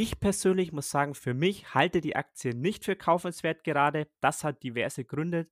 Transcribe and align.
Ich 0.00 0.20
persönlich 0.20 0.72
muss 0.72 0.90
sagen, 0.90 1.16
für 1.16 1.34
mich 1.34 1.74
halte 1.74 2.00
die 2.00 2.14
Aktie 2.14 2.54
nicht 2.54 2.84
für 2.84 2.94
kaufenswert 2.94 3.64
gerade. 3.64 4.06
Das 4.20 4.44
hat 4.44 4.62
diverse 4.62 5.02
Gründe. 5.02 5.48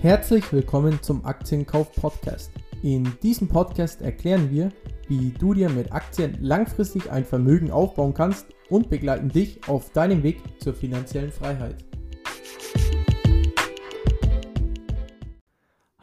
Herzlich 0.00 0.50
willkommen 0.54 1.02
zum 1.02 1.22
Aktienkauf 1.26 1.92
Podcast. 1.92 2.50
In 2.82 3.12
diesem 3.22 3.48
Podcast 3.48 4.00
erklären 4.00 4.50
wir, 4.50 4.72
wie 5.06 5.32
du 5.32 5.52
dir 5.52 5.68
mit 5.68 5.92
Aktien 5.92 6.38
langfristig 6.40 7.10
ein 7.10 7.26
Vermögen 7.26 7.70
aufbauen 7.70 8.14
kannst 8.14 8.46
und 8.70 8.88
begleiten 8.88 9.28
dich 9.28 9.68
auf 9.68 9.92
deinem 9.92 10.22
Weg 10.22 10.38
zur 10.60 10.72
finanziellen 10.72 11.30
Freiheit. 11.30 11.85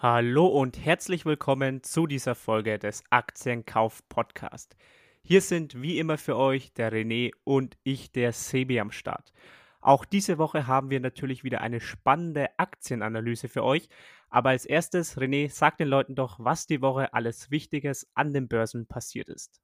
Hallo 0.06 0.48
und 0.48 0.84
herzlich 0.84 1.26
willkommen 1.26 1.82
zu 1.82 2.08
dieser 2.08 2.36
Folge 2.36 2.78
des 2.78 3.06
Aktienkauf 3.10 4.04
Podcast. 4.10 4.76
Hier 5.22 5.40
sind 5.40 5.82
wie 5.82 5.98
immer 5.98 6.18
für 6.18 6.36
euch 6.36 6.74
der 6.74 6.92
René 6.92 7.32
und 7.46 7.78
ich, 7.86 8.11
der 8.11 8.34
Sebi 8.34 8.82
am 8.82 8.92
Start. 8.92 9.32
Auch 9.80 10.04
diese 10.04 10.38
Woche 10.38 10.68
haben 10.68 10.89
wir 10.89 11.00
natürlich 11.00 11.46
wieder 11.46 11.61
eine 11.61 11.80
spannende 11.80 12.50
Aktienanalyse 12.60 13.47
für 13.47 13.64
euch. 13.64 13.88
Aber 14.28 14.50
als 14.50 14.66
erstes, 14.66 15.18
René, 15.18 15.50
sag 15.50 15.78
den 15.78 15.88
Leuten 15.88 16.16
doch, 16.16 16.38
was 16.38 16.68
die 16.68 16.82
Woche 16.82 17.14
alles 17.14 17.50
Wichtiges 17.50 18.11
an 18.14 18.33
den 18.33 18.50
Börsen 18.50 18.88
passiert 18.88 19.30
ist. 19.30 19.61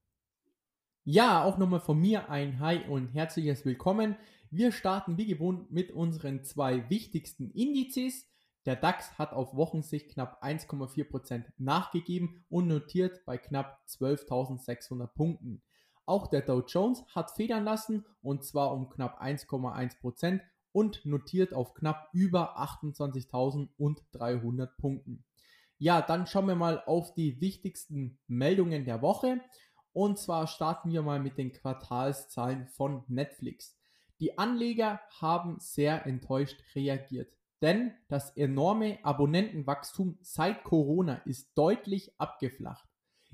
Ja, 1.04 1.44
auch 1.44 1.58
nochmal 1.58 1.82
von 1.82 2.00
mir 2.00 2.30
ein 2.30 2.62
Hi 2.62 2.80
und 2.88 3.10
herzliches 3.10 3.66
Willkommen. 3.66 4.16
Wir 4.52 4.72
starten 4.72 5.18
wie 5.18 5.26
gewohnt 5.26 5.70
mit 5.70 5.92
unseren 5.92 6.46
zwei 6.46 6.90
wichtigsten 6.90 7.52
Indizes. 7.52 8.29
Der 8.66 8.76
DAX 8.76 9.18
hat 9.18 9.32
auf 9.34 9.56
Wochensicht 9.56 10.10
knapp 10.10 10.44
1,4% 10.44 11.46
nachgegeben 11.58 12.44
und 12.50 12.68
notiert 12.68 13.24
bei 13.26 13.38
knapp 13.38 13.82
12.600 13.88 15.08
Punkten. 15.08 15.62
Auch 16.06 16.28
der 16.28 16.42
Dow 16.42 16.62
Jones 16.68 17.06
hat 17.16 17.32
federn 17.32 17.64
lassen 17.64 18.06
und 18.22 18.44
zwar 18.44 18.74
um 18.74 18.90
knapp 18.90 19.22
1,1% 19.22 20.42
und 20.72 21.06
notiert 21.06 21.54
auf 21.54 21.74
knapp 21.74 22.10
über 22.14 22.60
28.300 22.60 24.68
Punkten. 24.78 25.24
Ja, 25.78 26.02
dann 26.02 26.28
schauen 26.28 26.48
wir 26.48 26.56
mal 26.56 26.84
auf 26.86 27.14
die 27.14 27.40
wichtigsten 27.40 28.20
Meldungen 28.28 28.84
der 28.86 29.02
Woche. 29.02 29.40
Und 29.94 30.20
zwar 30.20 30.48
starten 30.48 30.92
wir 30.92 31.02
mal 31.02 31.20
mit 31.20 31.38
den 31.38 31.54
Quartalszahlen 31.54 32.68
von 32.68 33.04
Netflix. 33.08 33.78
Die 34.20 34.38
Anleger 34.38 35.00
haben 35.22 35.60
sehr 35.60 36.06
enttäuscht 36.06 36.62
reagiert. 36.76 37.39
Denn 37.62 37.94
das 38.08 38.36
enorme 38.38 39.00
Abonnentenwachstum 39.04 40.18
seit 40.22 40.64
Corona 40.64 41.16
ist 41.26 41.52
deutlich 41.56 42.14
abgeflacht. 42.18 42.88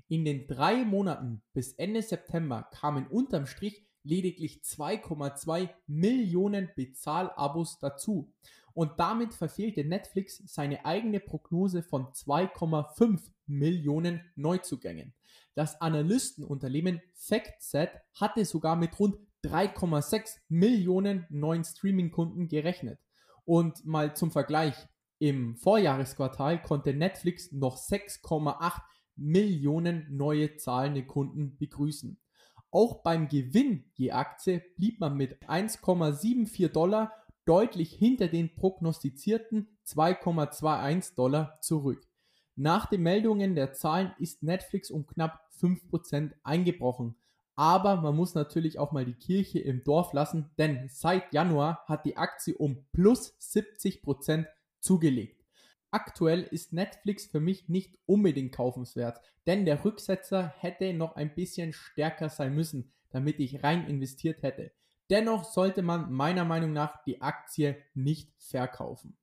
In 0.07 0.25
den 0.25 0.47
drei 0.47 0.83
Monaten 0.85 1.41
bis 1.53 1.73
Ende 1.73 2.01
September 2.01 2.67
kamen 2.71 3.07
unterm 3.07 3.45
Strich 3.45 3.85
lediglich 4.03 4.61
2,2 4.63 5.69
Millionen 5.87 6.69
Bezahlabos 6.75 7.79
dazu. 7.79 8.31
Und 8.73 8.99
damit 8.99 9.33
verfehlte 9.33 9.85
Netflix 9.85 10.43
seine 10.45 10.85
eigene 10.85 11.19
Prognose 11.19 11.81
von 11.81 12.07
2,5 12.07 13.19
Millionen 13.47 14.21
Neuzugängen. 14.35 15.13
Das 15.55 15.79
Analystenunternehmen 15.81 17.01
FactSet 17.13 17.89
hatte 18.13 18.43
sogar 18.43 18.75
mit 18.75 18.99
rund 18.99 19.17
3,6 19.43 20.37
Millionen 20.49 21.25
neuen 21.29 21.63
Streaming-Kunden 21.63 22.47
gerechnet. 22.47 22.99
Und 23.45 23.85
mal 23.85 24.15
zum 24.15 24.31
Vergleich, 24.31 24.75
im 25.19 25.55
Vorjahresquartal 25.55 26.61
konnte 26.61 26.93
Netflix 26.93 27.51
noch 27.51 27.77
6,8 27.77 28.81
Millionen 29.15 30.07
neue 30.09 30.57
zahlende 30.57 31.05
Kunden 31.05 31.57
begrüßen. 31.57 32.19
Auch 32.69 33.03
beim 33.03 33.29
Gewinn 33.29 33.85
je 33.93 34.11
Aktie 34.11 34.61
blieb 34.75 34.99
man 34.99 35.15
mit 35.15 35.41
1,74 35.47 36.67
Dollar 36.67 37.13
deutlich 37.45 37.93
hinter 37.93 38.27
den 38.27 38.53
prognostizierten 38.55 39.77
2,21 39.85 41.15
Dollar 41.15 41.57
zurück. 41.61 42.05
Nach 42.55 42.87
den 42.87 43.03
Meldungen 43.03 43.55
der 43.55 43.73
Zahlen 43.73 44.13
ist 44.19 44.43
Netflix 44.43 44.91
um 44.91 45.05
knapp 45.05 45.39
5% 45.61 46.33
eingebrochen. 46.43 47.15
Aber 47.55 48.01
man 48.01 48.15
muss 48.15 48.35
natürlich 48.35 48.79
auch 48.79 48.91
mal 48.91 49.05
die 49.05 49.13
Kirche 49.13 49.59
im 49.59 49.83
Dorf 49.83 50.11
lassen, 50.13 50.51
denn 50.57 50.89
seit 50.89 51.33
Januar 51.33 51.83
hat 51.87 52.05
die 52.05 52.17
Aktie 52.17 52.55
um 52.55 52.85
plus 52.91 53.35
70 53.39 54.01
Prozent 54.01 54.47
zugelegt. 54.79 55.45
Aktuell 55.91 56.43
ist 56.43 56.73
Netflix 56.73 57.25
für 57.25 57.39
mich 57.39 57.69
nicht 57.69 57.97
unbedingt 58.05 58.53
kaufenswert, 58.53 59.21
denn 59.47 59.65
der 59.65 59.85
Rücksetzer 59.85 60.53
hätte 60.59 60.93
noch 60.93 61.15
ein 61.15 61.33
bisschen 61.33 61.71
stärker 61.71 62.27
sein 62.27 62.53
müssen, 62.53 62.91
damit 63.11 63.39
ich 63.39 63.63
rein 63.63 63.87
investiert 63.87 64.43
hätte. 64.43 64.71
Dennoch 65.09 65.45
sollte 65.45 65.83
man 65.83 66.11
meiner 66.11 66.43
Meinung 66.43 66.73
nach 66.73 67.03
die 67.03 67.21
Aktie 67.21 67.77
nicht 67.93 68.33
verkaufen. 68.37 69.15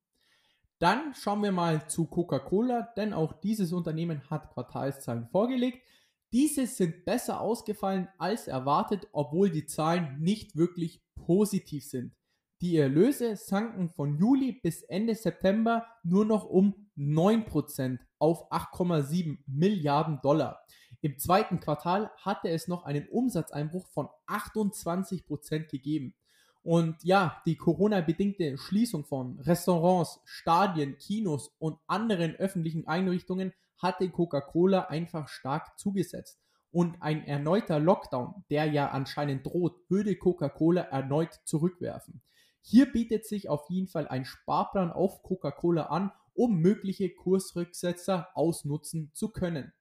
Dann 0.78 1.14
schauen 1.14 1.42
wir 1.42 1.52
mal 1.52 1.86
zu 1.88 2.06
Coca-Cola, 2.06 2.92
denn 2.96 3.12
auch 3.12 3.34
dieses 3.34 3.72
Unternehmen 3.72 4.30
hat 4.30 4.50
Quartalszahlen 4.50 5.28
vorgelegt. 5.28 5.86
Diese 6.32 6.66
sind 6.66 7.04
besser 7.04 7.40
ausgefallen 7.40 8.08
als 8.18 8.48
erwartet, 8.48 9.06
obwohl 9.12 9.50
die 9.50 9.66
Zahlen 9.66 10.18
nicht 10.18 10.56
wirklich 10.56 11.02
positiv 11.14 11.84
sind. 11.84 12.14
Die 12.62 12.76
Erlöse 12.76 13.36
sanken 13.36 13.90
von 13.90 14.16
Juli 14.16 14.52
bis 14.62 14.82
Ende 14.82 15.14
September 15.14 15.84
nur 16.04 16.24
noch 16.24 16.44
um 16.44 16.88
9% 16.96 17.98
auf 18.18 18.50
8,7 18.50 19.38
Milliarden 19.46 20.20
Dollar. 20.22 20.64
Im 21.00 21.18
zweiten 21.18 21.58
Quartal 21.58 22.10
hatte 22.18 22.48
es 22.48 22.68
noch 22.68 22.84
einen 22.84 23.08
Umsatzeinbruch 23.08 23.88
von 23.88 24.08
28% 24.28 25.68
gegeben. 25.68 26.14
Und 26.62 27.02
ja, 27.02 27.42
die 27.44 27.56
Corona-bedingte 27.56 28.56
Schließung 28.56 29.04
von 29.04 29.40
Restaurants, 29.40 30.20
Stadien, 30.24 30.96
Kinos 30.96 31.50
und 31.58 31.78
anderen 31.86 32.36
öffentlichen 32.36 32.86
Einrichtungen 32.86 33.52
hatte 33.78 34.08
Coca-Cola 34.08 34.82
einfach 34.82 35.28
stark 35.28 35.78
zugesetzt. 35.78 36.40
Und 36.70 37.02
ein 37.02 37.26
erneuter 37.26 37.80
Lockdown, 37.80 38.44
der 38.48 38.66
ja 38.66 38.90
anscheinend 38.90 39.44
droht, 39.44 39.74
würde 39.90 40.16
Coca-Cola 40.16 40.82
erneut 40.82 41.34
zurückwerfen. 41.44 42.22
Hier 42.62 42.90
bietet 42.90 43.26
sich 43.26 43.48
auf 43.48 43.68
jeden 43.68 43.88
Fall 43.88 44.06
ein 44.06 44.24
Sparplan 44.24 44.92
auf 44.92 45.22
Coca-Cola 45.22 45.86
an, 45.86 46.12
um 46.32 46.60
mögliche 46.60 47.12
Kursrücksetzer 47.12 48.30
ausnutzen 48.34 49.10
zu 49.12 49.30
können. 49.30 49.72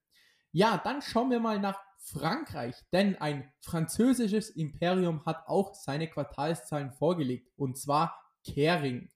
Ja, 0.50 0.80
dann 0.82 1.00
schauen 1.00 1.30
wir 1.30 1.40
mal 1.40 1.60
nach 1.60 1.80
Frankreich, 2.02 2.74
denn 2.92 3.16
ein 3.16 3.50
französisches 3.60 4.50
Imperium 4.50 5.24
hat 5.24 5.46
auch 5.46 5.74
seine 5.74 6.08
Quartalszahlen 6.08 6.92
vorgelegt, 6.92 7.50
und 7.56 7.78
zwar 7.78 8.18
Kering. 8.44 9.10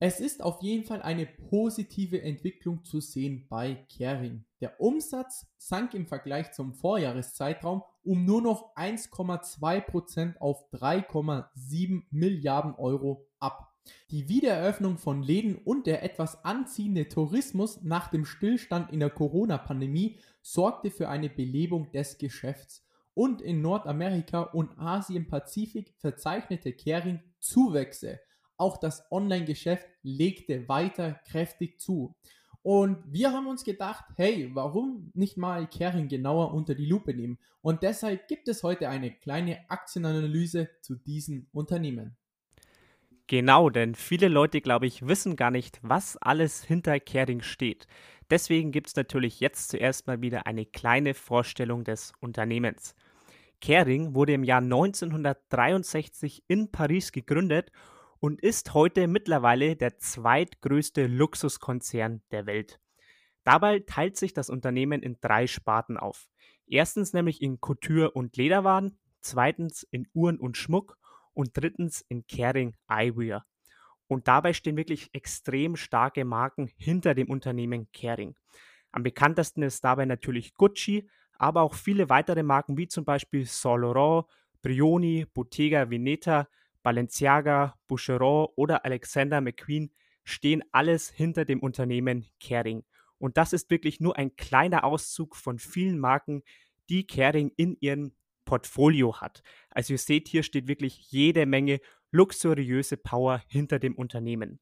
Es 0.00 0.18
ist 0.18 0.42
auf 0.42 0.62
jeden 0.62 0.84
Fall 0.84 1.02
eine 1.02 1.26
positive 1.26 2.22
Entwicklung 2.22 2.84
zu 2.84 3.00
sehen 3.00 3.46
bei 3.48 3.86
Kering. 3.90 4.44
Der 4.60 4.80
Umsatz 4.80 5.46
sank 5.58 5.94
im 5.94 6.06
Vergleich 6.06 6.52
zum 6.52 6.74
Vorjahreszeitraum 6.74 7.82
um 8.02 8.24
nur 8.24 8.40
noch 8.42 8.74
1,2% 8.76 10.38
auf 10.38 10.64
3,7 10.72 12.04
Milliarden 12.10 12.74
Euro 12.74 13.26
ab. 13.38 13.69
Die 14.10 14.28
Wiedereröffnung 14.28 14.98
von 14.98 15.22
Läden 15.22 15.56
und 15.56 15.86
der 15.86 16.02
etwas 16.02 16.44
anziehende 16.44 17.08
Tourismus 17.08 17.82
nach 17.82 18.08
dem 18.08 18.24
Stillstand 18.24 18.92
in 18.92 19.00
der 19.00 19.10
Corona-Pandemie 19.10 20.18
sorgte 20.42 20.90
für 20.90 21.08
eine 21.08 21.30
Belebung 21.30 21.90
des 21.92 22.18
Geschäfts. 22.18 22.86
Und 23.14 23.42
in 23.42 23.60
Nordamerika 23.60 24.42
und 24.42 24.78
Asien-Pazifik 24.78 25.94
verzeichnete 25.98 26.72
Kering 26.72 27.20
Zuwächse 27.40 28.20
auch 28.60 28.76
das 28.76 29.10
Online-Geschäft 29.10 29.88
legte 30.02 30.68
weiter 30.68 31.14
kräftig 31.26 31.80
zu. 31.80 32.14
Und 32.62 33.02
wir 33.10 33.32
haben 33.32 33.46
uns 33.46 33.64
gedacht, 33.64 34.04
hey, 34.16 34.50
warum 34.52 35.10
nicht 35.14 35.38
mal 35.38 35.66
Kering 35.66 36.08
genauer 36.08 36.52
unter 36.52 36.74
die 36.74 36.84
Lupe 36.84 37.14
nehmen? 37.14 37.38
Und 37.62 37.82
deshalb 37.82 38.28
gibt 38.28 38.48
es 38.48 38.62
heute 38.62 38.90
eine 38.90 39.12
kleine 39.12 39.64
Aktienanalyse 39.70 40.68
zu 40.82 40.94
diesen 40.94 41.48
Unternehmen. 41.52 42.18
Genau, 43.30 43.70
denn 43.70 43.94
viele 43.94 44.26
Leute, 44.26 44.60
glaube 44.60 44.88
ich, 44.88 45.06
wissen 45.06 45.36
gar 45.36 45.52
nicht, 45.52 45.78
was 45.82 46.16
alles 46.16 46.64
hinter 46.64 46.98
Kering 46.98 47.42
steht. 47.42 47.86
Deswegen 48.28 48.72
gibt 48.72 48.88
es 48.88 48.96
natürlich 48.96 49.38
jetzt 49.38 49.68
zuerst 49.68 50.08
mal 50.08 50.20
wieder 50.20 50.48
eine 50.48 50.66
kleine 50.66 51.14
Vorstellung 51.14 51.84
des 51.84 52.12
Unternehmens. 52.18 52.96
Kering 53.60 54.16
wurde 54.16 54.32
im 54.32 54.42
Jahr 54.42 54.62
1963 54.62 56.42
in 56.48 56.72
Paris 56.72 57.12
gegründet 57.12 57.70
und 58.18 58.40
ist 58.40 58.74
heute 58.74 59.06
mittlerweile 59.06 59.76
der 59.76 59.96
zweitgrößte 59.96 61.06
Luxuskonzern 61.06 62.22
der 62.32 62.46
Welt. 62.46 62.80
Dabei 63.44 63.78
teilt 63.78 64.16
sich 64.16 64.34
das 64.34 64.50
Unternehmen 64.50 65.04
in 65.04 65.18
drei 65.20 65.46
Sparten 65.46 65.98
auf. 65.98 66.28
Erstens 66.66 67.12
nämlich 67.12 67.40
in 67.42 67.60
Couture 67.60 68.10
und 68.10 68.36
Lederwaren, 68.36 68.98
zweitens 69.20 69.84
in 69.84 70.08
Uhren 70.14 70.40
und 70.40 70.56
Schmuck 70.56 70.98
und 71.34 71.50
drittens 71.54 72.04
in 72.08 72.26
Kering 72.26 72.74
Eyewear. 72.88 73.44
Und 74.06 74.26
dabei 74.28 74.52
stehen 74.52 74.76
wirklich 74.76 75.08
extrem 75.12 75.76
starke 75.76 76.24
Marken 76.24 76.70
hinter 76.76 77.14
dem 77.14 77.30
Unternehmen 77.30 77.90
Kering. 77.92 78.34
Am 78.90 79.02
bekanntesten 79.02 79.62
ist 79.62 79.84
dabei 79.84 80.04
natürlich 80.04 80.54
Gucci, 80.54 81.08
aber 81.38 81.62
auch 81.62 81.74
viele 81.74 82.08
weitere 82.08 82.42
Marken 82.42 82.76
wie 82.76 82.88
zum 82.88 83.04
Beispiel 83.04 83.46
Saint 83.46 83.82
Laurent, 83.82 84.26
Brioni, 84.62 85.26
Bottega 85.32 85.88
Veneta, 85.88 86.48
Balenciaga, 86.82 87.76
Boucheron 87.86 88.48
oder 88.56 88.84
Alexander 88.84 89.40
McQueen 89.40 89.92
stehen 90.24 90.62
alles 90.72 91.08
hinter 91.08 91.44
dem 91.44 91.60
Unternehmen 91.60 92.26
Kering. 92.40 92.84
Und 93.18 93.36
das 93.36 93.52
ist 93.52 93.70
wirklich 93.70 94.00
nur 94.00 94.16
ein 94.16 94.34
kleiner 94.36 94.84
Auszug 94.84 95.36
von 95.36 95.58
vielen 95.58 95.98
Marken, 95.98 96.42
die 96.88 97.06
Kering 97.06 97.52
in 97.56 97.76
ihrem 97.80 98.12
Portfolio 98.50 99.20
hat. 99.20 99.44
Also 99.70 99.92
ihr 99.92 99.98
seht, 99.98 100.26
hier 100.26 100.42
steht 100.42 100.66
wirklich 100.66 101.12
jede 101.12 101.46
Menge 101.46 101.78
luxuriöse 102.10 102.96
Power 102.96 103.44
hinter 103.46 103.78
dem 103.78 103.94
Unternehmen. 103.94 104.58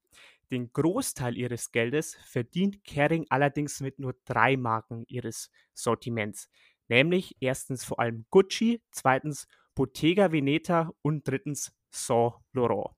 Den 0.51 0.71
Großteil 0.75 1.39
ihres 1.39 1.73
Geldes 1.73 2.19
verdient 2.27 2.85
Kering 2.85 3.25
allerdings 3.31 3.81
mit 3.81 3.99
nur 3.99 4.15
drei 4.27 4.59
Marken 4.59 5.05
ihres 5.09 5.51
Sortiments, 5.73 6.51
nämlich 6.89 7.35
erstens 7.41 7.83
vor 7.83 7.99
allem 7.99 8.27
Gucci, 8.29 8.83
zweitens 8.91 9.49
Bottega 9.75 10.33
Veneta 10.33 10.93
und 11.01 11.27
drittens 11.27 11.73
Saint 11.91 12.35
Laurent. 12.53 12.98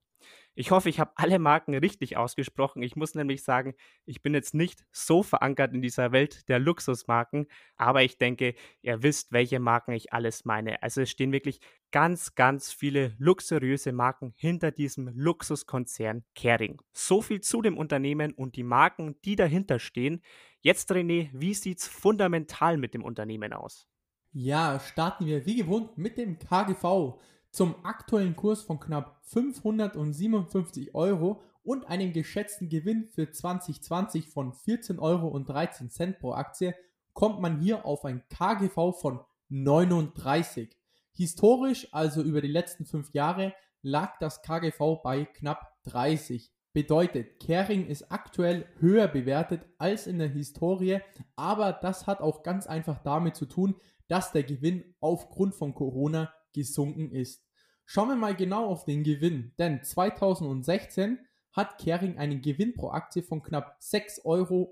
Ich 0.61 0.73
hoffe, 0.73 0.91
ich 0.91 1.01
habe 1.01 1.13
alle 1.15 1.39
Marken 1.39 1.75
richtig 1.75 2.19
ausgesprochen. 2.19 2.83
Ich 2.83 2.95
muss 2.95 3.15
nämlich 3.15 3.43
sagen, 3.43 3.73
ich 4.05 4.21
bin 4.21 4.35
jetzt 4.35 4.53
nicht 4.53 4.85
so 4.93 5.23
verankert 5.23 5.73
in 5.73 5.81
dieser 5.81 6.13
Welt 6.13 6.51
der 6.51 6.59
Luxusmarken, 6.59 7.47
aber 7.77 8.03
ich 8.03 8.19
denke, 8.19 8.53
ihr 8.83 9.03
wisst, 9.03 9.33
welche 9.33 9.59
Marken 9.59 9.93
ich 9.93 10.13
alles 10.13 10.45
meine. 10.45 10.83
Also 10.83 11.01
es 11.01 11.11
stehen 11.11 11.33
wirklich 11.33 11.61
ganz, 11.93 12.35
ganz 12.35 12.75
viele 12.75 13.15
luxuriöse 13.17 13.93
Marken 13.93 14.35
hinter 14.37 14.71
diesem 14.71 15.09
Luxuskonzern 15.15 16.25
Kering. 16.35 16.83
So 16.93 17.23
viel 17.23 17.41
zu 17.41 17.63
dem 17.63 17.79
Unternehmen 17.79 18.35
und 18.35 18.55
die 18.57 18.63
Marken, 18.63 19.19
die 19.25 19.37
dahinter 19.37 19.79
stehen. 19.79 20.21
Jetzt, 20.61 20.93
René, 20.93 21.31
wie 21.33 21.55
sieht 21.55 21.79
es 21.79 21.89
fundamental 21.89 22.77
mit 22.77 22.93
dem 22.93 23.03
Unternehmen 23.03 23.55
aus? 23.55 23.89
Ja, 24.33 24.79
starten 24.79 25.25
wir 25.25 25.47
wie 25.47 25.57
gewohnt 25.57 25.97
mit 25.97 26.19
dem 26.19 26.39
KGV 26.39 27.19
zum 27.51 27.85
aktuellen 27.85 28.37
Kurs 28.37 28.63
von 28.63 28.79
knapp 28.81 29.21
557 29.25 30.95
Euro 30.95 31.41
und 31.63 31.87
einem 31.89 32.13
geschätzten 32.13 32.69
Gewinn 32.69 33.09
für 33.09 33.31
2020 33.31 34.29
von 34.29 34.53
14,13 34.53 34.99
Euro 34.99 36.19
pro 36.21 36.33
Aktie 36.33 36.75
kommt 37.13 37.41
man 37.41 37.61
hier 37.61 37.85
auf 37.85 38.05
ein 38.05 38.23
KGV 38.29 38.93
von 38.99 39.21
39. 39.49 40.71
Historisch, 41.13 41.89
also 41.93 42.23
über 42.23 42.41
die 42.41 42.49
letzten 42.49 42.87
fünf 42.87 43.13
Jahre, 43.13 43.53
lag 43.83 44.19
das 44.19 44.43
KGV 44.43 45.03
bei 45.03 45.25
knapp 45.25 45.77
30. 45.85 46.51
Bedeutet, 46.73 47.41
Kering 47.41 47.87
ist 47.87 48.13
aktuell 48.13 48.65
höher 48.79 49.09
bewertet 49.09 49.67
als 49.77 50.07
in 50.07 50.19
der 50.19 50.29
Historie, 50.29 51.01
aber 51.35 51.73
das 51.73 52.07
hat 52.07 52.21
auch 52.21 52.45
ganz 52.45 52.69
einfach 52.69 53.01
damit 53.03 53.35
zu 53.35 53.47
tun, 53.47 53.75
dass 54.07 54.31
der 54.33 54.45
Gewinn 54.45 54.95
aufgrund 55.01 55.57
von 55.57 55.75
Corona 55.75 56.33
gesunken 56.53 57.13
ist. 57.13 57.45
Schauen 57.85 58.09
wir 58.09 58.17
mal 58.17 58.37
genau 58.37 58.67
auf 58.67 58.85
den 58.85 59.03
Gewinn, 59.03 59.53
denn 59.59 59.83
2016 59.83 61.19
hat 61.53 61.79
Kering 61.79 62.19
einen 62.19 62.41
Gewinn 62.41 62.75
pro 62.75 62.91
Aktie 62.91 63.23
von 63.23 63.43
knapp 63.43 63.79
6,50 63.81 64.25
Euro 64.25 64.71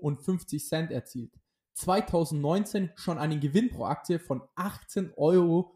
erzielt. 0.93 1.33
2019 1.73 2.91
schon 2.95 3.17
einen 3.17 3.39
Gewinn 3.39 3.69
pro 3.69 3.85
Aktie 3.85 4.19
von 4.19 4.41
18,40 4.55 5.17
Euro. 5.17 5.73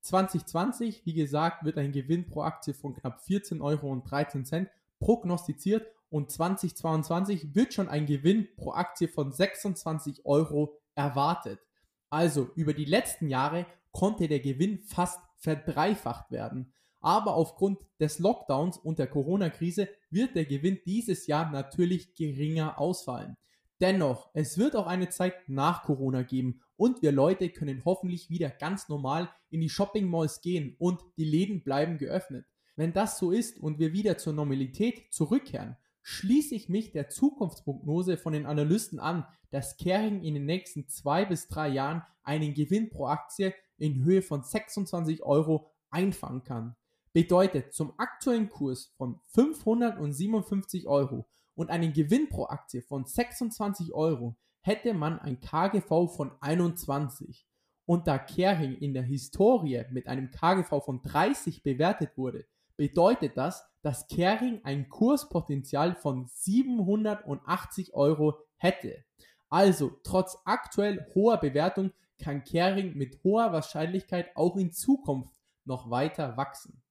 2020, 0.00 1.04
wie 1.04 1.14
gesagt, 1.14 1.64
wird 1.64 1.78
ein 1.78 1.92
Gewinn 1.92 2.26
pro 2.26 2.42
Aktie 2.42 2.74
von 2.74 2.94
knapp 2.94 3.20
14,13 3.26 3.60
Euro 3.60 4.66
prognostiziert 4.98 5.86
und 6.10 6.30
2022 6.30 7.54
wird 7.54 7.74
schon 7.74 7.88
ein 7.88 8.06
Gewinn 8.06 8.48
pro 8.56 8.72
Aktie 8.72 9.08
von 9.08 9.32
26 9.32 10.24
Euro 10.24 10.78
erwartet. 10.94 11.60
Also 12.08 12.50
über 12.54 12.72
die 12.72 12.84
letzten 12.84 13.28
Jahre 13.28 13.66
konnte 13.96 14.28
der 14.28 14.40
Gewinn 14.40 14.78
fast 14.80 15.18
verdreifacht 15.38 16.30
werden. 16.30 16.70
Aber 17.00 17.34
aufgrund 17.34 17.78
des 17.98 18.18
Lockdowns 18.18 18.76
und 18.76 18.98
der 18.98 19.06
Corona-Krise 19.06 19.88
wird 20.10 20.34
der 20.34 20.44
Gewinn 20.44 20.80
dieses 20.84 21.26
Jahr 21.26 21.50
natürlich 21.50 22.14
geringer 22.14 22.78
ausfallen. 22.78 23.38
Dennoch, 23.80 24.28
es 24.34 24.58
wird 24.58 24.76
auch 24.76 24.86
eine 24.86 25.08
Zeit 25.08 25.48
nach 25.48 25.82
Corona 25.84 26.22
geben 26.22 26.60
und 26.76 27.00
wir 27.00 27.10
Leute 27.10 27.48
können 27.48 27.86
hoffentlich 27.86 28.28
wieder 28.28 28.50
ganz 28.50 28.90
normal 28.90 29.30
in 29.48 29.62
die 29.62 29.70
Shopping 29.70 30.10
Malls 30.10 30.42
gehen 30.42 30.76
und 30.78 31.00
die 31.16 31.24
Läden 31.24 31.62
bleiben 31.62 31.96
geöffnet. 31.96 32.44
Wenn 32.74 32.92
das 32.92 33.18
so 33.18 33.30
ist 33.30 33.58
und 33.58 33.78
wir 33.78 33.94
wieder 33.94 34.18
zur 34.18 34.34
Normalität 34.34 35.10
zurückkehren, 35.10 35.76
schließe 36.02 36.54
ich 36.54 36.68
mich 36.68 36.92
der 36.92 37.08
Zukunftsprognose 37.08 38.18
von 38.18 38.34
den 38.34 38.44
Analysten 38.44 39.00
an, 39.00 39.26
dass 39.50 39.78
Kering 39.78 40.22
in 40.22 40.34
den 40.34 40.44
nächsten 40.44 40.86
zwei 40.86 41.24
bis 41.24 41.48
drei 41.48 41.68
Jahren 41.68 42.02
einen 42.22 42.52
Gewinn 42.52 42.90
pro 42.90 43.06
Aktie 43.06 43.54
in 43.78 44.04
Höhe 44.04 44.22
von 44.22 44.42
26 44.42 45.22
Euro 45.22 45.70
einfangen 45.90 46.42
kann. 46.44 46.76
Bedeutet 47.12 47.72
zum 47.72 47.98
aktuellen 47.98 48.50
Kurs 48.50 48.92
von 48.96 49.20
557 49.28 50.86
Euro 50.86 51.26
und 51.54 51.70
einen 51.70 51.92
Gewinn 51.92 52.28
pro 52.28 52.46
Aktie 52.46 52.82
von 52.82 53.06
26 53.06 53.92
Euro 53.94 54.36
hätte 54.60 54.94
man 54.94 55.18
ein 55.20 55.40
KGV 55.40 56.08
von 56.14 56.32
21. 56.40 57.46
Und 57.86 58.08
da 58.08 58.18
Kering 58.18 58.76
in 58.76 58.94
der 58.94 59.04
Historie 59.04 59.84
mit 59.90 60.08
einem 60.08 60.30
KGV 60.30 60.84
von 60.84 61.02
30 61.02 61.62
bewertet 61.62 62.18
wurde, 62.18 62.44
bedeutet 62.76 63.36
das, 63.36 63.64
dass 63.82 64.08
Kering 64.08 64.60
ein 64.64 64.88
Kurspotenzial 64.88 65.94
von 65.94 66.26
780 66.26 67.94
Euro 67.94 68.40
hätte. 68.56 69.04
Also, 69.48 69.92
trotz 70.02 70.36
aktuell 70.44 71.06
hoher 71.14 71.38
Bewertung 71.38 71.92
kann 72.18 72.44
Kering 72.44 72.96
mit 72.96 73.22
hoher 73.24 73.52
Wahrscheinlichkeit 73.52 74.36
auch 74.36 74.56
in 74.56 74.72
Zukunft 74.72 75.34
noch 75.64 75.90
weiter 75.90 76.36
wachsen. 76.36 76.82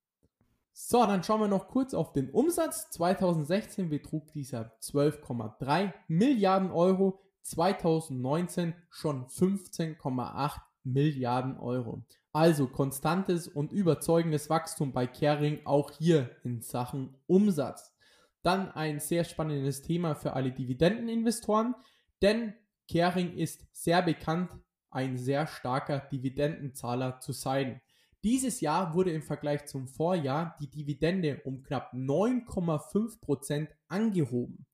So, 0.77 1.05
dann 1.05 1.23
schauen 1.23 1.39
wir 1.39 1.47
noch 1.47 1.69
kurz 1.69 1.93
auf 1.93 2.11
den 2.11 2.29
Umsatz. 2.29 2.89
2016 2.91 3.89
betrug 3.89 4.31
dieser 4.33 4.73
12,3 4.81 5.93
Milliarden 6.09 6.69
Euro, 6.69 7.21
2019 7.43 8.75
schon 8.89 9.25
15,8 9.27 10.59
Milliarden 10.83 11.57
Euro. 11.57 12.03
Also 12.33 12.67
konstantes 12.67 13.47
und 13.47 13.71
überzeugendes 13.71 14.49
Wachstum 14.49 14.91
bei 14.91 15.07
Kering 15.07 15.61
auch 15.65 15.91
hier 15.91 16.35
in 16.43 16.61
Sachen 16.61 17.15
Umsatz. 17.25 17.95
Dann 18.43 18.69
ein 18.69 18.99
sehr 18.99 19.23
spannendes 19.23 19.81
Thema 19.81 20.13
für 20.13 20.33
alle 20.33 20.51
Dividendeninvestoren, 20.51 21.73
denn 22.21 22.53
Kering 22.89 23.37
ist 23.37 23.65
sehr 23.71 24.01
bekannt, 24.01 24.51
ein 24.95 25.17
sehr 25.17 25.45
starker 25.45 25.99
Dividendenzahler 25.99 27.19
zu 27.19 27.33
sein. 27.33 27.81
Dieses 28.23 28.61
Jahr 28.61 28.95
wurde 28.95 29.11
im 29.11 29.21
Vergleich 29.21 29.65
zum 29.65 29.87
Vorjahr 29.87 30.55
die 30.59 30.69
Dividende 30.69 31.41
um 31.43 31.61
knapp 31.61 31.93
9,5% 31.93 33.67
angehoben. 33.87 34.65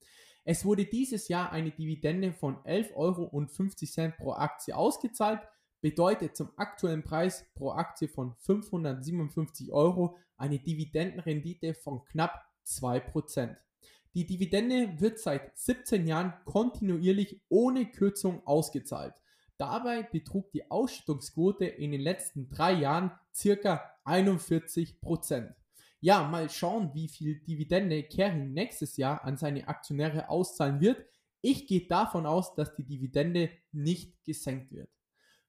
Es 0.43 0.63
wurde 0.63 0.85
dieses 0.85 1.27
Jahr 1.27 1.51
eine 1.51 1.71
Dividende 1.71 2.33
von 2.33 2.55
11,50 2.63 2.95
Euro 2.95 4.13
pro 4.17 4.31
Aktie 4.33 4.75
ausgezahlt, 4.75 5.41
bedeutet 5.81 6.37
zum 6.37 6.51
aktuellen 6.55 7.03
Preis 7.03 7.45
pro 7.55 7.71
Aktie 7.71 8.07
von 8.07 8.35
557 8.37 9.71
Euro 9.71 10.17
eine 10.37 10.59
Dividendenrendite 10.59 11.73
von 11.73 12.05
knapp 12.05 12.41
2%. 12.65 13.55
Die 14.13 14.25
Dividende 14.25 14.99
wird 14.99 15.19
seit 15.19 15.57
17 15.57 16.05
Jahren 16.05 16.33
kontinuierlich 16.45 17.41
ohne 17.49 17.89
Kürzung 17.91 18.45
ausgezahlt. 18.45 19.13
Dabei 19.61 20.01
betrug 20.01 20.51
die 20.53 20.71
Ausschüttungsquote 20.71 21.65
in 21.65 21.91
den 21.91 22.01
letzten 22.01 22.49
drei 22.49 22.73
Jahren 22.73 23.11
circa 23.31 23.91
41%. 24.05 25.53
Ja, 25.99 26.23
mal 26.27 26.49
schauen, 26.49 26.95
wie 26.95 27.07
viel 27.07 27.41
Dividende 27.41 28.01
Kering 28.01 28.53
nächstes 28.53 28.97
Jahr 28.97 29.23
an 29.23 29.37
seine 29.37 29.67
Aktionäre 29.67 30.29
auszahlen 30.29 30.81
wird. 30.81 31.05
Ich 31.41 31.67
gehe 31.67 31.85
davon 31.85 32.25
aus, 32.25 32.55
dass 32.55 32.73
die 32.73 32.87
Dividende 32.87 33.51
nicht 33.71 34.23
gesenkt 34.23 34.71
wird. 34.71 34.89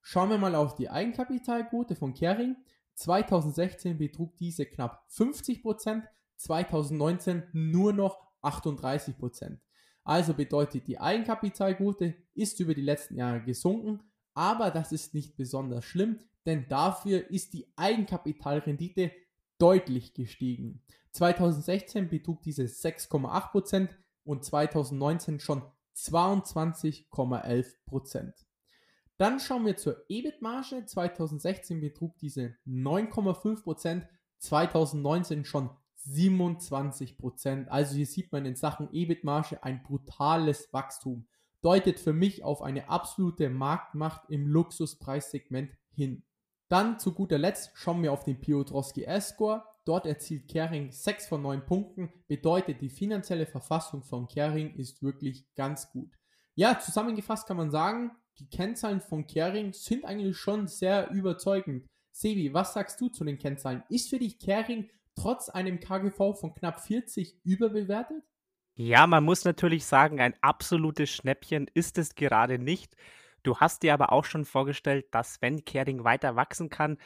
Schauen 0.03 0.29
wir 0.29 0.37
mal 0.37 0.57
auf 0.57 0.75
die 0.75 0.91
Eigenkapitalquote 0.91 1.97
von 1.97 2.13
Kering. 2.13 2.57
2016 2.93 3.97
betrug 3.97 4.37
diese 4.37 4.67
knapp 4.67 5.07
50%, 5.11 6.03
2019 6.37 7.45
nur 7.55 7.95
noch 7.95 8.21
38%. 8.43 9.57
Also 10.05 10.35
bedeutet 10.35 10.89
die 10.89 10.99
Eigenkapitalquote 10.99 12.15
ist 12.35 12.59
über 12.61 12.75
die 12.75 12.83
letzten 12.83 13.17
Jahre 13.17 13.43
gesunken, 13.43 14.01
aber 14.35 14.71
das 14.71 14.93
ist 14.93 15.15
nicht 15.15 15.37
besonders 15.37 15.85
schlimm, 15.85 16.19
denn 16.47 16.67
dafür 16.69 17.29
ist 17.31 17.53
die 17.53 17.67
Eigenkapitalrendite 17.77 19.13
deutlich 19.59 20.15
gestiegen. 20.15 20.83
2016 21.13 22.09
betrug 22.09 22.43
diese 22.43 22.65
6,8% 22.65 23.91
und 24.25 24.45
2019 24.45 25.39
schon 25.41 25.63
22,11%. 25.95 28.33
Dann 29.19 29.39
schauen 29.39 29.67
wir 29.67 29.77
zur 29.77 30.03
EBIT-Marge. 30.09 30.87
2016 30.87 31.81
betrug 31.81 32.17
diese 32.19 32.57
9,5%, 32.67 34.09
2019 34.39 35.45
schon 35.45 35.69
27%. 36.07 37.69
Also 37.69 37.97
hier 37.97 38.07
sieht 38.07 38.33
man 38.33 38.47
in 38.47 38.57
Sachen 38.57 38.89
EBIT-Marge 38.93 39.63
ein 39.63 39.83
brutales 39.83 40.73
Wachstum. 40.73 41.27
deutet 41.61 42.01
für 42.01 42.13
mich 42.13 42.43
auf 42.43 42.61
eine 42.61 42.89
absolute 42.89 43.49
Marktmacht 43.49 44.29
im 44.29 44.49
Luxuspreissegment 44.49 45.71
hin. 45.93 46.25
Dann 46.69 46.99
zu 46.99 47.13
guter 47.13 47.39
Letzt 47.39 47.71
schauen 47.75 48.03
wir 48.03 48.13
auf 48.13 48.25
den 48.25 48.41
Piotrowski 48.41 49.05
S-Score. 49.05 49.63
Dort 49.85 50.07
erzielt 50.07 50.49
Kering 50.49 50.91
6 50.91 51.29
von 51.29 51.43
9 51.43 51.67
Punkten, 51.67 52.13
bedeutet 52.29 52.81
die 52.81 52.89
finanzielle 52.89 53.47
Verfassung 53.47 54.03
von 54.03 54.27
Kering 54.27 54.75
ist 54.77 55.03
wirklich 55.03 55.53
ganz 55.55 55.91
gut. 55.91 56.17
Ja, 56.55 56.79
zusammengefasst 56.79 57.47
kann 57.47 57.57
man 57.57 57.71
sagen, 57.71 58.13
die 58.39 58.49
Kennzahlen 58.49 59.01
von 59.01 59.27
Kering 59.27 59.73
sind 59.73 60.05
eigentlich 60.05 60.37
schon 60.37 60.67
sehr 60.67 61.11
überzeugend. 61.11 61.87
Sebi, 62.13 62.55
was 62.55 62.75
sagst 62.75 63.01
du 63.01 63.09
zu 63.09 63.25
den 63.25 63.39
Kennzahlen? 63.39 63.83
Ist 63.89 64.11
für 64.11 64.19
dich 64.19 64.39
Kering 64.39 64.89
trotz 65.15 65.49
einem 65.49 65.81
KGV 65.81 66.35
von 66.35 66.55
knapp 66.55 66.81
40 66.81 67.39
überbewertet? 67.45 68.23
Ja, 68.75 69.07
man 69.07 69.25
muss 69.25 69.45
natürlich 69.45 69.85
sagen, 69.85 70.21
ein 70.21 70.35
absolutes 70.41 71.11
Schnäppchen 71.11 71.71
ist 71.75 71.99
es 71.99 72.15
gerade 72.15 72.59
nicht. 72.59 72.97
Du 73.43 73.59
hast 73.59 73.83
dir 73.83 73.93
aber 73.93 74.13
auch 74.13 74.25
schon 74.25 74.45
vorgestellt, 74.45 75.07
dass 75.11 75.43
wenn 75.43 75.65
Kering 75.65 76.05
weiter 76.05 76.37
wachsen 76.37 76.71
kann, 76.71 76.99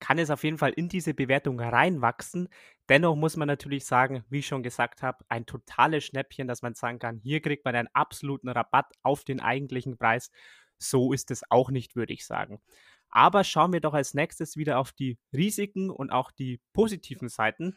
kann 0.00 0.18
es 0.18 0.30
auf 0.30 0.44
jeden 0.44 0.58
Fall 0.58 0.72
in 0.72 0.88
diese 0.88 1.14
Bewertung 1.14 1.60
reinwachsen. 1.60 2.48
Dennoch 2.88 3.16
muss 3.16 3.36
man 3.36 3.48
natürlich 3.48 3.86
sagen, 3.86 4.24
wie 4.28 4.40
ich 4.40 4.46
schon 4.46 4.62
gesagt 4.62 5.02
habe, 5.02 5.24
ein 5.28 5.46
totales 5.46 6.04
Schnäppchen, 6.04 6.48
dass 6.48 6.62
man 6.62 6.74
sagen 6.74 6.98
kann, 6.98 7.18
hier 7.18 7.40
kriegt 7.40 7.64
man 7.64 7.74
einen 7.76 7.88
absoluten 7.94 8.48
Rabatt 8.48 8.92
auf 9.02 9.24
den 9.24 9.40
eigentlichen 9.40 9.96
Preis. 9.96 10.30
So 10.78 11.12
ist 11.12 11.30
es 11.30 11.42
auch 11.50 11.70
nicht, 11.70 11.96
würde 11.96 12.12
ich 12.12 12.26
sagen. 12.26 12.60
Aber 13.10 13.44
schauen 13.44 13.72
wir 13.72 13.80
doch 13.80 13.94
als 13.94 14.14
nächstes 14.14 14.56
wieder 14.56 14.78
auf 14.78 14.92
die 14.92 15.18
Risiken 15.32 15.90
und 15.90 16.10
auch 16.10 16.30
die 16.30 16.60
positiven 16.72 17.28
Seiten. 17.28 17.76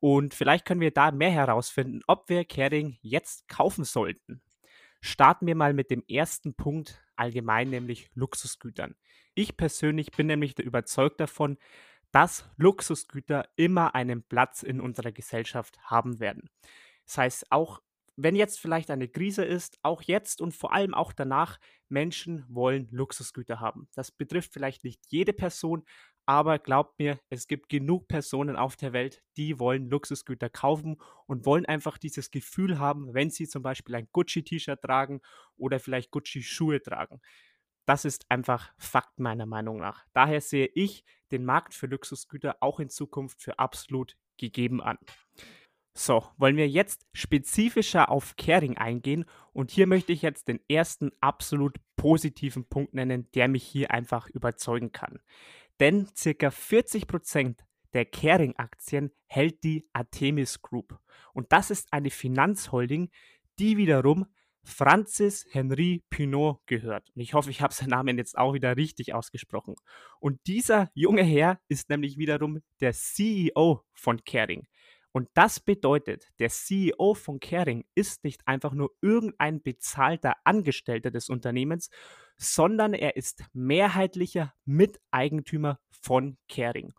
Und 0.00 0.34
vielleicht 0.34 0.64
können 0.66 0.80
wir 0.80 0.90
da 0.90 1.10
mehr 1.10 1.30
herausfinden, 1.30 2.02
ob 2.06 2.28
wir 2.28 2.44
Kering 2.44 2.98
jetzt 3.00 3.48
kaufen 3.48 3.84
sollten. 3.84 4.42
Starten 5.00 5.46
wir 5.46 5.54
mal 5.54 5.74
mit 5.74 5.90
dem 5.90 6.02
ersten 6.08 6.54
Punkt 6.54 7.02
allgemein, 7.16 7.70
nämlich 7.70 8.10
Luxusgütern. 8.14 8.94
Ich 9.34 9.56
persönlich 9.56 10.10
bin 10.12 10.26
nämlich 10.26 10.58
überzeugt 10.58 11.20
davon, 11.20 11.58
dass 12.12 12.48
Luxusgüter 12.56 13.48
immer 13.56 13.94
einen 13.94 14.22
Platz 14.22 14.62
in 14.62 14.80
unserer 14.80 15.12
Gesellschaft 15.12 15.78
haben 15.82 16.20
werden. 16.20 16.48
Das 17.06 17.18
heißt, 17.18 17.52
auch 17.52 17.82
wenn 18.16 18.36
jetzt 18.36 18.60
vielleicht 18.60 18.90
eine 18.90 19.08
Krise 19.08 19.44
ist, 19.44 19.78
auch 19.82 20.02
jetzt 20.02 20.40
und 20.40 20.52
vor 20.52 20.72
allem 20.72 20.94
auch 20.94 21.12
danach, 21.12 21.58
Menschen 21.88 22.44
wollen 22.48 22.88
Luxusgüter 22.90 23.60
haben. 23.60 23.88
Das 23.94 24.10
betrifft 24.10 24.52
vielleicht 24.52 24.84
nicht 24.84 25.00
jede 25.08 25.32
Person, 25.32 25.84
aber 26.26 26.58
glaubt 26.58 26.98
mir, 26.98 27.18
es 27.28 27.46
gibt 27.46 27.68
genug 27.68 28.08
Personen 28.08 28.56
auf 28.56 28.76
der 28.76 28.92
Welt, 28.92 29.22
die 29.36 29.58
wollen 29.58 29.90
Luxusgüter 29.90 30.48
kaufen 30.48 30.96
und 31.26 31.44
wollen 31.44 31.66
einfach 31.66 31.98
dieses 31.98 32.30
Gefühl 32.30 32.78
haben, 32.78 33.12
wenn 33.12 33.30
sie 33.30 33.46
zum 33.46 33.62
Beispiel 33.62 33.94
ein 33.94 34.08
Gucci-T-Shirt 34.12 34.80
tragen 34.80 35.20
oder 35.56 35.78
vielleicht 35.78 36.10
Gucci-Schuhe 36.10 36.80
tragen. 36.82 37.20
Das 37.86 38.06
ist 38.06 38.24
einfach 38.30 38.72
Fakt 38.78 39.18
meiner 39.18 39.44
Meinung 39.44 39.78
nach. 39.78 40.06
Daher 40.14 40.40
sehe 40.40 40.70
ich 40.74 41.04
den 41.30 41.44
Markt 41.44 41.74
für 41.74 41.86
Luxusgüter 41.86 42.56
auch 42.60 42.80
in 42.80 42.88
Zukunft 42.88 43.42
für 43.42 43.58
absolut 43.58 44.16
gegeben 44.38 44.82
an. 44.82 44.98
So, 45.96 46.24
wollen 46.38 46.56
wir 46.56 46.68
jetzt 46.68 47.06
spezifischer 47.12 48.10
auf 48.10 48.34
Kering 48.34 48.76
eingehen 48.76 49.26
und 49.52 49.70
hier 49.70 49.86
möchte 49.86 50.12
ich 50.12 50.22
jetzt 50.22 50.48
den 50.48 50.58
ersten 50.68 51.12
absolut 51.20 51.76
positiven 51.94 52.68
Punkt 52.68 52.94
nennen, 52.94 53.30
der 53.34 53.46
mich 53.46 53.62
hier 53.62 53.92
einfach 53.92 54.28
überzeugen 54.28 54.90
kann. 54.90 55.20
Denn 55.78 56.08
circa 56.16 56.48
40% 56.48 57.58
der 57.92 58.04
Kering-Aktien 58.06 59.12
hält 59.26 59.62
die 59.62 59.88
Artemis 59.92 60.62
Group. 60.62 60.98
Und 61.32 61.52
das 61.52 61.70
ist 61.70 61.92
eine 61.92 62.10
Finanzholding, 62.10 63.10
die 63.60 63.76
wiederum 63.76 64.26
Francis 64.64 65.46
Henri 65.50 66.02
Pinot 66.10 66.60
gehört. 66.66 67.08
Und 67.14 67.22
ich 67.22 67.34
hoffe, 67.34 67.50
ich 67.50 67.60
habe 67.60 67.72
seinen 67.72 67.90
Namen 67.90 68.18
jetzt 68.18 68.36
auch 68.36 68.54
wieder 68.54 68.76
richtig 68.76 69.14
ausgesprochen. 69.14 69.76
Und 70.18 70.40
dieser 70.46 70.90
junge 70.94 71.22
Herr 71.22 71.60
ist 71.68 71.88
nämlich 71.88 72.18
wiederum 72.18 72.60
der 72.80 72.94
CEO 72.94 73.82
von 73.92 74.24
Kering. 74.24 74.66
Und 75.16 75.28
das 75.34 75.60
bedeutet, 75.60 76.32
der 76.40 76.48
CEO 76.50 77.14
von 77.14 77.38
Kering 77.38 77.84
ist 77.94 78.24
nicht 78.24 78.48
einfach 78.48 78.72
nur 78.72 78.90
irgendein 79.00 79.62
bezahlter 79.62 80.34
Angestellter 80.42 81.12
des 81.12 81.28
Unternehmens, 81.28 81.88
sondern 82.36 82.94
er 82.94 83.14
ist 83.14 83.44
mehrheitlicher 83.52 84.52
Miteigentümer 84.64 85.78
von 85.88 86.36
Kering. 86.48 86.94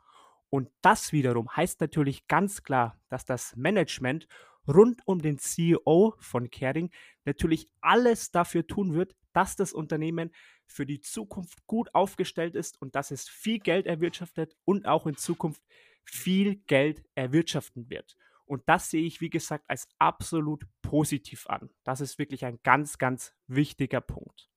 Und 0.50 0.70
das 0.82 1.12
wiederum 1.12 1.54
heißt 1.54 1.82
natürlich 1.82 2.26
ganz 2.28 2.64
klar, 2.64 2.98
dass 3.10 3.26
das 3.26 3.54
Management 3.58 4.30
rund 4.66 5.02
um 5.06 5.22
den 5.22 5.38
CEO 5.38 6.16
von 6.18 6.50
Kering 6.50 6.92
natürlich 7.26 7.70
alles 7.82 8.32
dafür 8.32 8.66
tun 8.66 8.94
wird, 8.94 9.14
dass 9.36 9.56
das 9.56 9.74
Unternehmen 9.74 10.32
für 10.66 10.86
die 10.86 11.02
Zukunft 11.02 11.66
gut 11.68 11.94
aufgestellt 11.94 12.56
ist 12.56 12.82
und 12.82 12.96
dass 12.96 13.12
es 13.12 13.28
viel 13.28 13.60
Geld 13.60 13.86
erwirtschaftet 13.86 14.56
und 14.66 14.88
auch 14.88 15.06
in 15.06 15.18
Zukunft 15.18 15.62
viel 16.04 16.58
Geld 16.68 17.04
erwirtschaften 17.16 17.90
wird. 17.90 18.16
Und 18.46 18.64
das 18.68 18.90
sehe 18.92 19.04
ich, 19.04 19.22
wie 19.22 19.30
gesagt, 19.30 19.66
als 19.68 19.88
absolut 19.98 20.66
positiv 20.82 21.48
an. 21.48 21.70
Das 21.84 22.00
ist 22.00 22.20
wirklich 22.20 22.46
ein 22.46 22.60
ganz, 22.64 22.98
ganz 22.98 23.34
wichtiger 23.48 24.02
Punkt. 24.02 24.50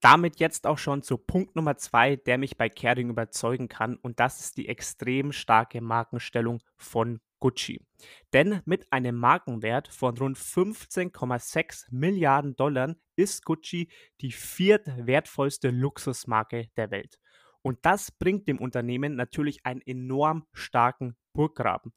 Damit 0.00 0.40
jetzt 0.40 0.66
auch 0.66 0.78
schon 0.78 1.02
zu 1.02 1.16
Punkt 1.16 1.54
Nummer 1.54 1.76
zwei, 1.76 2.16
der 2.16 2.38
mich 2.38 2.56
bei 2.56 2.68
Kering 2.68 3.10
überzeugen 3.10 3.68
kann. 3.68 3.96
Und 3.96 4.18
das 4.18 4.40
ist 4.40 4.56
die 4.56 4.68
extrem 4.68 5.30
starke 5.30 5.80
Markenstellung 5.80 6.60
von 6.76 7.20
Gucci. 7.42 7.84
Denn 8.32 8.62
mit 8.66 8.92
einem 8.92 9.16
Markenwert 9.16 9.88
von 9.88 10.16
rund 10.16 10.38
15,6 10.38 11.86
Milliarden 11.90 12.54
Dollar 12.54 12.94
ist 13.16 13.44
Gucci 13.44 13.90
die 14.20 14.30
viertwertvollste 14.30 15.70
Luxusmarke 15.70 16.68
der 16.76 16.92
Welt. 16.92 17.18
Und 17.60 17.80
das 17.82 18.12
bringt 18.12 18.46
dem 18.46 18.60
Unternehmen 18.60 19.16
natürlich 19.16 19.66
einen 19.66 19.80
enorm 19.80 20.46
starken 20.52 21.16
Burggraben. 21.32 21.92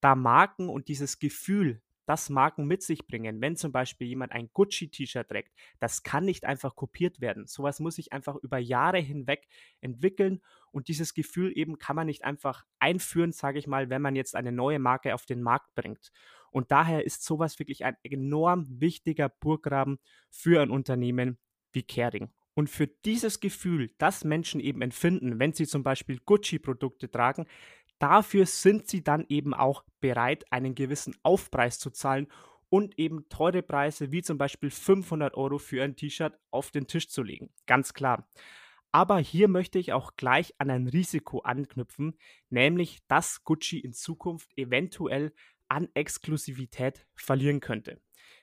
Da 0.00 0.16
Marken 0.16 0.68
und 0.68 0.88
dieses 0.88 1.20
Gefühl, 1.20 1.80
das 2.06 2.30
Marken 2.30 2.66
mit 2.66 2.82
sich 2.82 3.06
bringen, 3.06 3.40
wenn 3.40 3.56
zum 3.56 3.72
Beispiel 3.72 4.08
jemand 4.08 4.32
ein 4.32 4.50
Gucci-T-Shirt 4.52 5.28
trägt, 5.28 5.52
das 5.78 6.02
kann 6.02 6.24
nicht 6.24 6.44
einfach 6.44 6.74
kopiert 6.76 7.20
werden. 7.20 7.46
Sowas 7.46 7.80
muss 7.80 7.96
sich 7.96 8.12
einfach 8.12 8.36
über 8.36 8.58
Jahre 8.58 8.98
hinweg 8.98 9.46
entwickeln 9.80 10.42
und 10.72 10.88
dieses 10.88 11.14
Gefühl 11.14 11.56
eben 11.56 11.78
kann 11.78 11.96
man 11.96 12.06
nicht 12.06 12.24
einfach 12.24 12.64
einführen, 12.78 13.32
sage 13.32 13.58
ich 13.58 13.66
mal, 13.66 13.90
wenn 13.90 14.02
man 14.02 14.16
jetzt 14.16 14.34
eine 14.34 14.52
neue 14.52 14.78
Marke 14.78 15.14
auf 15.14 15.26
den 15.26 15.42
Markt 15.42 15.74
bringt. 15.74 16.12
Und 16.50 16.70
daher 16.70 17.04
ist 17.04 17.24
sowas 17.24 17.58
wirklich 17.58 17.84
ein 17.84 17.96
enorm 18.02 18.66
wichtiger 18.68 19.28
Burggraben 19.28 19.98
für 20.30 20.60
ein 20.60 20.70
Unternehmen 20.70 21.38
wie 21.72 21.82
Kering. 21.82 22.30
Und 22.54 22.68
für 22.68 22.86
dieses 22.86 23.40
Gefühl, 23.40 23.94
das 23.96 24.24
Menschen 24.24 24.60
eben 24.60 24.82
empfinden, 24.82 25.38
wenn 25.38 25.54
sie 25.54 25.66
zum 25.66 25.82
Beispiel 25.82 26.20
Gucci-Produkte 26.20 27.10
tragen, 27.10 27.46
dafür 28.02 28.46
sind 28.46 28.88
sie 28.88 29.04
dann 29.04 29.24
eben 29.28 29.54
auch 29.54 29.84
bereit, 30.00 30.44
einen 30.50 30.74
gewissen 30.74 31.14
Aufpreis 31.22 31.78
zu 31.78 31.90
zahlen 31.90 32.26
und 32.68 32.98
eben 32.98 33.28
teure 33.28 33.62
Preise 33.62 34.10
wie 34.10 34.22
zum 34.22 34.38
Beispiel 34.38 34.70
500 34.70 35.34
Euro 35.34 35.58
für 35.58 35.84
ein 35.84 35.94
T-Shirt 35.94 36.36
auf 36.50 36.70
den 36.70 36.86
Tisch 36.86 37.08
zu 37.08 37.22
legen. 37.22 37.50
Ganz 37.66 37.94
klar. 37.94 38.26
Aber 38.90 39.18
hier 39.18 39.46
möchte 39.46 39.78
ich 39.78 39.92
auch 39.92 40.16
gleich 40.16 40.54
an 40.58 40.70
ein 40.70 40.88
Risiko 40.88 41.40
anknüpfen, 41.40 42.18
nämlich 42.50 42.98
dass 43.08 43.44
Gucci 43.44 43.78
in 43.78 43.92
Zukunft 43.92 44.50
eventuell 44.58 45.32
an 45.68 45.88
Exklusivität 45.94 47.06
verlieren 47.14 47.60
könnte. 47.60 48.00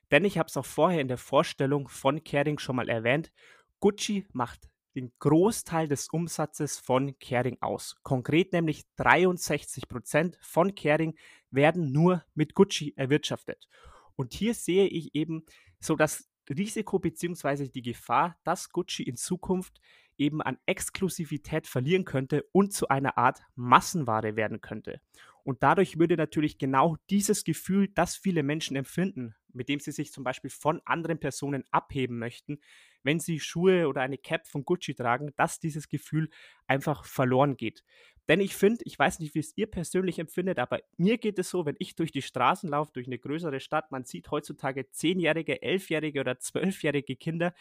Denn 0.10 0.26
ich 0.26 0.38
habe 0.38 0.48
es 0.48 0.58
auch 0.58 0.66
vorher 0.66 1.02
in 1.02 1.08
der 1.08 1.18
Vorstellung 1.18 1.88
von 1.88 2.24
Kering 2.24 2.60
schon 2.60 2.78
mal 2.78 2.90
erwähnt, 2.90 3.32
Gucci 3.80 4.26
macht 4.32 4.70
den 4.96 5.12
Großteil 5.20 5.88
des 5.88 6.10
Umsatzes 6.10 6.80
von 6.80 7.18
Kering 7.20 7.58
aus. 7.62 7.96
Konkret 8.04 8.54
nämlich 8.54 8.84
63 8.98 9.88
Prozent 9.88 10.38
von 10.42 10.76
Kering 10.76 11.18
werden 11.52 11.92
nur 11.92 12.24
mit 12.34 12.56
Gucci 12.56 12.94
erwirtschaftet. 12.96 13.68
Und 14.16 14.34
hier 14.34 14.54
sehe 14.54 14.88
ich 14.88 15.16
eben 15.16 15.46
so 15.80 15.96
das 15.96 16.30
Risiko 16.50 17.00
bzw. 17.00 17.70
die 17.70 17.82
Gefahr, 17.82 18.38
dass 18.44 18.70
Gucci 18.70 19.04
in 19.04 19.16
Zukunft 19.16 19.80
eben 20.18 20.42
an 20.42 20.58
Exklusivität 20.66 21.68
verlieren 21.68 22.06
könnte 22.06 22.44
und 22.52 22.74
zu 22.74 22.88
einer 22.90 23.18
Art 23.18 23.42
Massenware 23.56 24.36
werden 24.36 24.60
könnte. 24.60 25.02
Und 25.50 25.64
dadurch 25.64 25.98
würde 25.98 26.16
natürlich 26.16 26.60
genau 26.60 26.98
dieses 27.10 27.44
Gefühl, 27.44 27.88
das 27.96 28.16
viele 28.16 28.44
Menschen 28.44 28.76
empfinden, 28.76 29.34
mit 29.52 29.68
dem 29.68 29.80
sie 29.80 29.92
sich 29.92 30.12
zum 30.12 30.24
Beispiel 30.24 30.52
von 30.52 30.80
anderen 30.86 31.20
Personen 31.20 31.64
abheben 31.72 32.20
möchten, 32.20 32.60
wenn 33.02 33.20
sie 33.20 33.40
Schuhe 33.40 33.88
oder 33.88 34.02
eine 34.02 34.20
Cap 34.20 34.46
von 34.46 34.64
Gucci 34.64 34.94
tragen, 34.94 35.34
dass 35.38 35.60
dieses 35.60 35.90
Gefühl 35.90 36.30
einfach 36.68 37.04
verloren 37.04 37.58
geht. 37.58 37.84
Denn 38.28 38.42
ich 38.42 38.56
finde, 38.56 38.84
ich 38.86 39.00
weiß 39.00 39.18
nicht, 39.18 39.34
wie 39.34 39.40
es 39.40 39.58
ihr 39.58 39.66
persönlich 39.66 40.20
empfindet, 40.20 40.60
aber 40.60 40.82
mir 40.98 41.18
geht 41.18 41.40
es 41.40 41.50
so, 41.50 41.66
wenn 41.66 41.78
ich 41.80 41.96
durch 41.96 42.12
die 42.12 42.22
Straßen 42.22 42.70
laufe, 42.70 42.92
durch 42.94 43.08
eine 43.08 43.18
größere 43.18 43.60
Stadt, 43.60 43.90
man 43.90 44.06
sieht 44.06 44.30
heutzutage 44.30 44.92
zehnjährige, 44.92 45.64
elfjährige 45.64 46.20
oder 46.20 46.38
zwölfjährige 46.38 47.16
Kinder, 47.16 47.56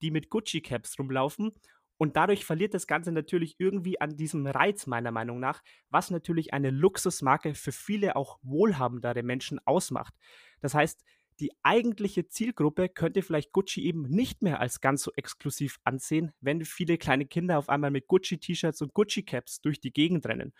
die 0.00 0.10
mit 0.10 0.30
Gucci-Caps 0.30 0.98
rumlaufen 0.98 1.52
und 1.96 2.16
dadurch 2.16 2.44
verliert 2.44 2.74
das 2.74 2.86
Ganze 2.86 3.12
natürlich 3.12 3.56
irgendwie 3.58 4.00
an 4.00 4.16
diesem 4.16 4.46
Reiz, 4.46 4.86
meiner 4.86 5.10
Meinung 5.10 5.40
nach, 5.40 5.62
was 5.90 6.10
natürlich 6.10 6.52
eine 6.52 6.70
Luxusmarke 6.70 7.54
für 7.54 7.72
viele 7.72 8.16
auch 8.16 8.38
wohlhabendere 8.42 9.22
Menschen 9.22 9.60
ausmacht. 9.64 10.14
Das 10.60 10.74
heißt, 10.74 11.04
die 11.40 11.50
eigentliche 11.62 12.28
Zielgruppe 12.28 12.88
könnte 12.88 13.22
vielleicht 13.22 13.52
Gucci 13.52 13.82
eben 13.82 14.02
nicht 14.02 14.42
mehr 14.42 14.60
als 14.60 14.80
ganz 14.80 15.02
so 15.02 15.10
exklusiv 15.16 15.78
ansehen, 15.84 16.32
wenn 16.40 16.64
viele 16.64 16.96
kleine 16.96 17.26
Kinder 17.26 17.58
auf 17.58 17.68
einmal 17.68 17.90
mit 17.90 18.06
Gucci-T-Shirts 18.06 18.82
und 18.82 18.94
Gucci-Caps 18.94 19.60
durch 19.60 19.80
die 19.80 19.92
Gegend 19.92 20.26
rennen. 20.26 20.52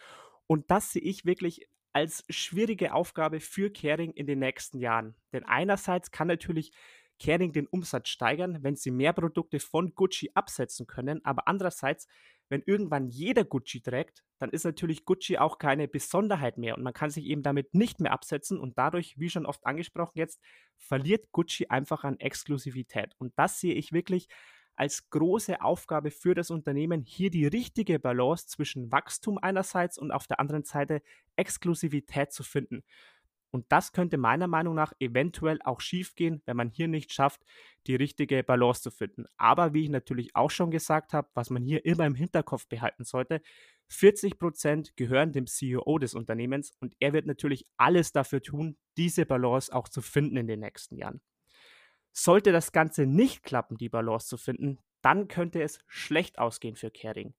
Und 0.46 0.70
das 0.70 0.92
sehe 0.92 1.02
ich 1.02 1.24
wirklich 1.24 1.68
als 1.92 2.24
schwierige 2.28 2.92
Aufgabe 2.92 3.38
für 3.38 3.70
Kering 3.70 4.10
in 4.12 4.26
den 4.26 4.40
nächsten 4.40 4.78
Jahren. 4.80 5.14
Denn 5.32 5.44
einerseits 5.44 6.10
kann 6.10 6.26
natürlich 6.26 6.72
Kering 7.18 7.52
den 7.52 7.66
Umsatz 7.66 8.08
steigern, 8.08 8.62
wenn 8.62 8.76
sie 8.76 8.90
mehr 8.90 9.12
Produkte 9.12 9.60
von 9.60 9.94
Gucci 9.94 10.30
absetzen 10.34 10.86
können, 10.86 11.24
aber 11.24 11.48
andererseits 11.48 12.06
wenn 12.48 12.62
irgendwann 12.66 13.08
jeder 13.08 13.44
Gucci 13.44 13.80
trägt, 13.80 14.22
dann 14.38 14.50
ist 14.50 14.64
natürlich 14.64 15.04
Gucci 15.04 15.38
auch 15.38 15.58
keine 15.58 15.88
Besonderheit 15.88 16.58
mehr 16.58 16.76
und 16.76 16.82
man 16.82 16.92
kann 16.92 17.10
sich 17.10 17.24
eben 17.24 17.42
damit 17.42 17.74
nicht 17.74 18.00
mehr 18.00 18.12
absetzen 18.12 18.58
und 18.58 18.76
dadurch, 18.76 19.18
wie 19.18 19.30
schon 19.30 19.46
oft 19.46 19.64
angesprochen 19.66 20.18
jetzt, 20.18 20.40
verliert 20.76 21.32
Gucci 21.32 21.68
einfach 21.68 22.04
an 22.04 22.20
Exklusivität. 22.20 23.14
Und 23.18 23.32
das 23.36 23.60
sehe 23.60 23.74
ich 23.74 23.92
wirklich 23.92 24.28
als 24.76 25.08
große 25.08 25.62
Aufgabe 25.62 26.10
für 26.10 26.34
das 26.34 26.50
Unternehmen, 26.50 27.02
hier 27.02 27.30
die 27.30 27.46
richtige 27.46 27.98
Balance 28.00 28.48
zwischen 28.48 28.90
Wachstum 28.90 29.38
einerseits 29.38 29.98
und 29.98 30.10
auf 30.10 30.26
der 30.26 30.40
anderen 30.40 30.64
Seite 30.64 31.00
Exklusivität 31.36 32.32
zu 32.32 32.42
finden. 32.42 32.82
Und 33.54 33.66
das 33.68 33.92
könnte 33.92 34.18
meiner 34.18 34.48
Meinung 34.48 34.74
nach 34.74 34.92
eventuell 34.98 35.60
auch 35.62 35.80
schiefgehen, 35.80 36.42
wenn 36.44 36.56
man 36.56 36.70
hier 36.70 36.88
nicht 36.88 37.12
schafft, 37.12 37.40
die 37.86 37.94
richtige 37.94 38.42
Balance 38.42 38.82
zu 38.82 38.90
finden. 38.90 39.26
Aber 39.36 39.72
wie 39.72 39.84
ich 39.84 39.90
natürlich 39.90 40.34
auch 40.34 40.50
schon 40.50 40.72
gesagt 40.72 41.12
habe, 41.12 41.28
was 41.34 41.50
man 41.50 41.62
hier 41.62 41.84
immer 41.84 42.04
im 42.04 42.16
Hinterkopf 42.16 42.66
behalten 42.66 43.04
sollte, 43.04 43.40
40 43.90 44.40
Prozent 44.40 44.96
gehören 44.96 45.30
dem 45.30 45.46
CEO 45.46 45.98
des 45.98 46.14
Unternehmens 46.14 46.72
und 46.80 46.96
er 46.98 47.12
wird 47.12 47.26
natürlich 47.26 47.64
alles 47.76 48.10
dafür 48.10 48.42
tun, 48.42 48.76
diese 48.96 49.24
Balance 49.24 49.72
auch 49.72 49.88
zu 49.88 50.02
finden 50.02 50.36
in 50.36 50.48
den 50.48 50.58
nächsten 50.58 50.96
Jahren. 50.96 51.20
Sollte 52.12 52.50
das 52.50 52.72
Ganze 52.72 53.06
nicht 53.06 53.44
klappen, 53.44 53.76
die 53.76 53.88
Balance 53.88 54.26
zu 54.26 54.36
finden, 54.36 54.80
dann 55.00 55.28
könnte 55.28 55.62
es 55.62 55.78
schlecht 55.86 56.40
ausgehen 56.40 56.74
für 56.74 56.90
Kering. 56.90 57.34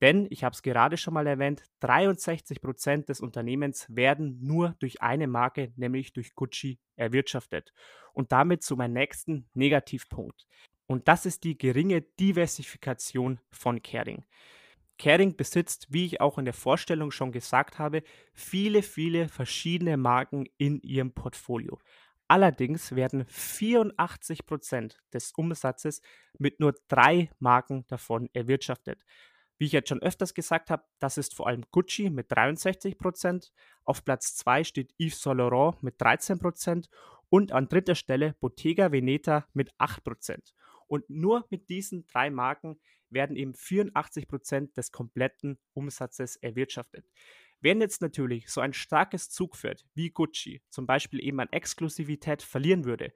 Denn, 0.00 0.26
ich 0.30 0.44
habe 0.44 0.54
es 0.54 0.62
gerade 0.62 0.96
schon 0.96 1.14
mal 1.14 1.26
erwähnt, 1.26 1.64
63 1.80 2.60
Prozent 2.60 3.08
des 3.08 3.20
Unternehmens 3.20 3.86
werden 3.88 4.38
nur 4.40 4.76
durch 4.78 5.02
eine 5.02 5.26
Marke, 5.26 5.72
nämlich 5.76 6.12
durch 6.12 6.34
Gucci, 6.34 6.78
erwirtschaftet. 6.96 7.72
Und 8.12 8.30
damit 8.32 8.62
zu 8.62 8.76
meinem 8.76 8.92
nächsten 8.92 9.48
Negativpunkt. 9.54 10.46
Und 10.86 11.08
das 11.08 11.26
ist 11.26 11.44
die 11.44 11.58
geringe 11.58 12.02
Diversifikation 12.02 13.40
von 13.50 13.82
Kering. 13.82 14.24
Kering 14.98 15.36
besitzt, 15.36 15.86
wie 15.90 16.06
ich 16.06 16.20
auch 16.20 16.38
in 16.38 16.44
der 16.44 16.54
Vorstellung 16.54 17.10
schon 17.10 17.30
gesagt 17.30 17.78
habe, 17.78 18.02
viele, 18.34 18.82
viele 18.82 19.28
verschiedene 19.28 19.96
Marken 19.96 20.46
in 20.58 20.80
ihrem 20.80 21.12
Portfolio. 21.12 21.78
Allerdings 22.26 22.94
werden 22.94 23.24
84 23.26 24.44
Prozent 24.44 24.98
des 25.12 25.32
Umsatzes 25.32 26.02
mit 26.38 26.60
nur 26.60 26.74
drei 26.88 27.30
Marken 27.38 27.86
davon 27.88 28.28
erwirtschaftet. 28.34 29.02
Wie 29.58 29.66
ich 29.66 29.72
jetzt 29.72 29.88
schon 29.88 30.02
öfters 30.02 30.34
gesagt 30.34 30.70
habe, 30.70 30.84
das 31.00 31.18
ist 31.18 31.34
vor 31.34 31.48
allem 31.48 31.64
Gucci 31.72 32.10
mit 32.10 32.30
63%. 32.30 33.50
Auf 33.84 34.04
Platz 34.04 34.36
2 34.36 34.64
steht 34.64 34.94
Yves 34.98 35.20
Saint 35.20 35.38
Laurent 35.38 35.82
mit 35.82 36.00
13% 36.00 36.88
und 37.28 37.52
an 37.52 37.68
dritter 37.68 37.96
Stelle 37.96 38.36
Bottega 38.40 38.92
Veneta 38.92 39.46
mit 39.52 39.72
8%. 39.74 40.52
Und 40.86 41.10
nur 41.10 41.44
mit 41.50 41.68
diesen 41.68 42.06
drei 42.06 42.30
Marken 42.30 42.80
werden 43.10 43.36
eben 43.36 43.52
84% 43.52 44.74
des 44.74 44.92
kompletten 44.92 45.58
Umsatzes 45.74 46.36
erwirtschaftet. 46.36 47.06
Wenn 47.60 47.80
jetzt 47.80 48.00
natürlich 48.00 48.48
so 48.50 48.60
ein 48.60 48.72
starkes 48.72 49.30
Zugpferd 49.30 49.84
wie 49.94 50.10
Gucci 50.10 50.62
zum 50.70 50.86
Beispiel 50.86 51.20
eben 51.20 51.40
an 51.40 51.48
Exklusivität 51.50 52.42
verlieren 52.42 52.84
würde, 52.84 53.12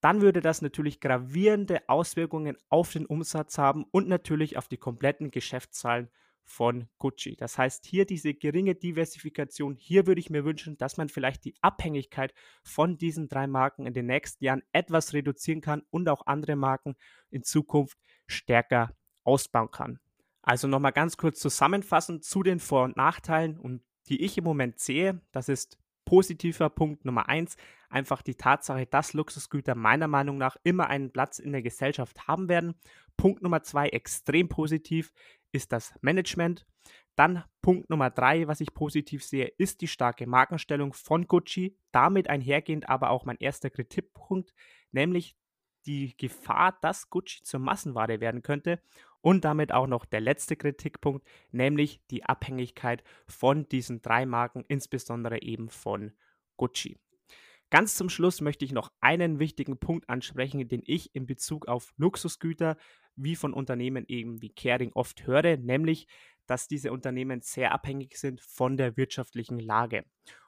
dann 0.00 0.20
würde 0.20 0.40
das 0.40 0.62
natürlich 0.62 1.00
gravierende 1.00 1.88
Auswirkungen 1.88 2.56
auf 2.68 2.92
den 2.92 3.06
Umsatz 3.06 3.58
haben 3.58 3.84
und 3.90 4.08
natürlich 4.08 4.56
auf 4.56 4.68
die 4.68 4.76
kompletten 4.76 5.30
Geschäftszahlen 5.30 6.08
von 6.48 6.88
Gucci. 6.98 7.36
Das 7.36 7.58
heißt, 7.58 7.84
hier 7.84 8.06
diese 8.06 8.32
geringe 8.32 8.74
Diversifikation, 8.74 9.76
hier 9.76 10.06
würde 10.06 10.20
ich 10.20 10.30
mir 10.30 10.44
wünschen, 10.44 10.78
dass 10.78 10.96
man 10.96 11.08
vielleicht 11.08 11.44
die 11.44 11.54
Abhängigkeit 11.60 12.32
von 12.62 12.96
diesen 12.96 13.28
drei 13.28 13.46
Marken 13.46 13.86
in 13.86 13.92
den 13.92 14.06
nächsten 14.06 14.42
Jahren 14.44 14.62
etwas 14.72 15.12
reduzieren 15.12 15.60
kann 15.60 15.82
und 15.90 16.08
auch 16.08 16.26
andere 16.26 16.56
Marken 16.56 16.96
in 17.30 17.42
Zukunft 17.42 17.98
stärker 18.26 18.96
ausbauen 19.24 19.70
kann. 19.70 20.00
Also 20.40 20.68
nochmal 20.68 20.92
ganz 20.92 21.18
kurz 21.18 21.38
zusammenfassend 21.38 22.24
zu 22.24 22.42
den 22.42 22.60
Vor- 22.60 22.84
und 22.84 22.96
Nachteilen 22.96 23.58
und 23.58 23.82
die 24.08 24.22
ich 24.24 24.38
im 24.38 24.44
Moment 24.44 24.78
sehe. 24.78 25.20
Das 25.32 25.50
ist 25.50 25.78
positiver 26.06 26.70
Punkt 26.70 27.04
Nummer 27.04 27.28
eins 27.28 27.58
einfach 27.88 28.22
die 28.22 28.34
Tatsache, 28.34 28.86
dass 28.86 29.12
Luxusgüter 29.12 29.74
meiner 29.74 30.08
Meinung 30.08 30.38
nach 30.38 30.56
immer 30.62 30.88
einen 30.88 31.10
Platz 31.10 31.38
in 31.38 31.52
der 31.52 31.62
Gesellschaft 31.62 32.28
haben 32.28 32.48
werden. 32.48 32.74
Punkt 33.16 33.42
Nummer 33.42 33.62
zwei, 33.62 33.88
extrem 33.88 34.48
positiv, 34.48 35.12
ist 35.52 35.72
das 35.72 35.94
Management. 36.00 36.66
Dann 37.16 37.42
Punkt 37.62 37.90
Nummer 37.90 38.10
drei, 38.10 38.46
was 38.46 38.60
ich 38.60 38.74
positiv 38.74 39.24
sehe, 39.24 39.46
ist 39.58 39.80
die 39.80 39.88
starke 39.88 40.26
Markenstellung 40.26 40.92
von 40.92 41.26
Gucci. 41.26 41.76
Damit 41.90 42.30
einhergehend 42.30 42.88
aber 42.88 43.10
auch 43.10 43.24
mein 43.24 43.38
erster 43.38 43.70
Kritikpunkt, 43.70 44.54
nämlich 44.92 45.36
die 45.86 46.16
Gefahr, 46.16 46.78
dass 46.80 47.10
Gucci 47.10 47.42
zur 47.42 47.60
Massenware 47.60 48.20
werden 48.20 48.42
könnte. 48.42 48.80
Und 49.20 49.44
damit 49.44 49.72
auch 49.72 49.88
noch 49.88 50.04
der 50.04 50.20
letzte 50.20 50.54
Kritikpunkt, 50.54 51.26
nämlich 51.50 52.00
die 52.10 52.24
Abhängigkeit 52.24 53.02
von 53.26 53.68
diesen 53.68 54.00
drei 54.00 54.24
Marken, 54.26 54.64
insbesondere 54.68 55.42
eben 55.42 55.70
von 55.70 56.12
Gucci. 56.56 56.98
Ganz 57.70 57.96
zum 57.96 58.08
Schluss 58.08 58.40
möchte 58.40 58.64
ich 58.64 58.72
noch 58.72 58.90
einen 59.00 59.38
wichtigen 59.38 59.78
Punkt 59.78 60.08
ansprechen, 60.08 60.66
den 60.68 60.82
ich 60.84 61.14
in 61.14 61.26
Bezug 61.26 61.68
auf 61.68 61.92
Luxusgüter 61.96 62.76
wie 63.14 63.36
von 63.36 63.52
Unternehmen 63.52 64.04
eben 64.08 64.40
wie 64.40 64.50
Caring 64.50 64.92
oft 64.94 65.26
höre, 65.26 65.56
nämlich, 65.58 66.06
dass 66.46 66.66
diese 66.66 66.92
Unternehmen 66.92 67.42
sehr 67.42 67.72
abhängig 67.72 68.16
sind 68.16 68.40
von 68.40 68.76
der 68.76 68.96
wirtschaftlichen 68.96 69.58
Lage. 69.58 70.04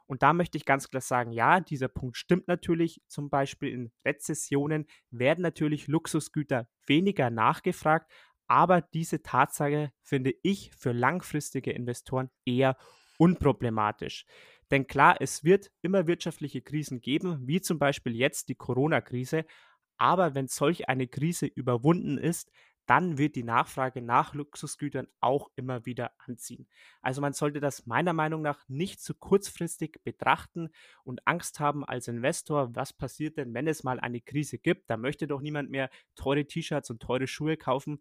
Und 0.07 0.23
da 0.23 0.33
möchte 0.33 0.57
ich 0.57 0.65
ganz 0.65 0.89
klar 0.89 1.03
sagen, 1.03 1.31
ja, 1.31 1.61
dieser 1.61 1.89
Punkt 1.89 2.17
stimmt 2.17 2.49
natürlich. 2.49 3.01
Zum 3.07 3.29
Beispiel 3.29 3.69
in 3.69 3.93
Rezessionen 4.05 4.87
werden 5.11 5.43
natürlich 5.43 5.87
Luxusgüter 5.89 6.69
weniger 6.87 7.31
nachgefragt, 7.31 8.11
aber 8.49 8.81
diese 8.81 9.23
Tatsache 9.23 9.93
finde 10.03 10.35
ich 10.43 10.73
für 10.77 10.91
langfristige 10.93 11.71
Investoren 11.71 12.31
eher 12.45 12.77
unproblematisch. 13.19 14.25
Denn 14.71 14.87
klar, 14.87 15.17
es 15.21 15.45
wird 15.45 15.71
immer 15.83 16.07
wirtschaftliche 16.07 16.63
Krisen 16.63 17.01
geben, 17.01 17.47
wie 17.47 17.61
zum 17.61 17.79
Beispiel 17.79 18.15
jetzt 18.15 18.49
die 18.49 18.55
Corona-Krise. 18.55 19.45
Aber 19.99 20.35
wenn 20.35 20.49
solch 20.49 20.89
eine 20.89 21.09
Krise 21.09 21.47
überwunden 21.47 22.19
ist, 22.19 22.51
dann 22.87 23.19
wird 23.19 23.37
die 23.37 23.45
Nachfrage 23.45 24.03
nach 24.03 24.35
Luxusgütern 24.35 25.07
auch 25.21 25.49
immer 25.55 25.87
wieder 25.87 26.11
anziehen. 26.19 26.67
Also 27.03 27.21
man 27.21 27.35
sollte 27.35 27.61
das 27.61 27.87
meiner 27.87 28.13
Meinung 28.13 28.43
nach 28.43 28.65
nicht 28.69 29.01
zu 29.01 29.15
kurzfristig 29.15 30.01
betrachten 30.03 30.71
und 31.05 31.25
Angst 31.25 31.61
haben 31.61 31.85
als 31.85 32.09
Investor, 32.09 32.75
was 32.75 32.93
passiert 32.93 33.37
denn, 33.37 33.55
wenn 33.55 33.69
es 33.69 33.85
mal 33.85 34.01
eine 34.01 34.21
Krise 34.21 34.59
gibt? 34.59 34.91
Da 34.91 34.97
möchte 34.97 35.29
doch 35.29 35.41
niemand 35.41 35.71
mehr 35.71 35.89
teure 36.17 36.45
T-Shirts 36.47 36.91
und 36.91 37.01
teure 37.01 37.29
Schuhe 37.29 37.57
kaufen. 37.57 38.01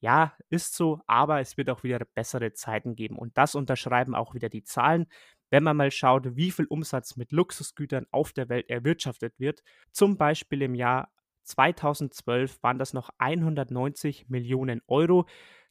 Ja, 0.00 0.36
ist 0.50 0.76
so, 0.76 1.00
aber 1.08 1.40
es 1.40 1.56
wird 1.56 1.68
auch 1.70 1.82
wieder 1.82 1.98
bessere 2.14 2.52
Zeiten 2.52 2.94
geben. 2.94 3.18
Und 3.18 3.36
das 3.36 3.56
unterschreiben 3.56 4.14
auch 4.14 4.34
wieder 4.34 4.48
die 4.48 4.62
Zahlen. 4.62 5.06
Wenn 5.50 5.62
man 5.62 5.76
mal 5.76 5.90
schaut, 5.90 6.36
wie 6.36 6.50
viel 6.50 6.66
Umsatz 6.66 7.16
mit 7.16 7.32
Luxusgütern 7.32 8.06
auf 8.10 8.32
der 8.32 8.48
Welt 8.48 8.68
erwirtschaftet 8.68 9.38
wird, 9.38 9.62
zum 9.92 10.16
Beispiel 10.16 10.62
im 10.62 10.74
Jahr 10.74 11.10
2012 11.44 12.62
waren 12.62 12.78
das 12.78 12.92
noch 12.92 13.08
190 13.18 14.28
Millionen 14.28 14.82
Euro, 14.86 15.26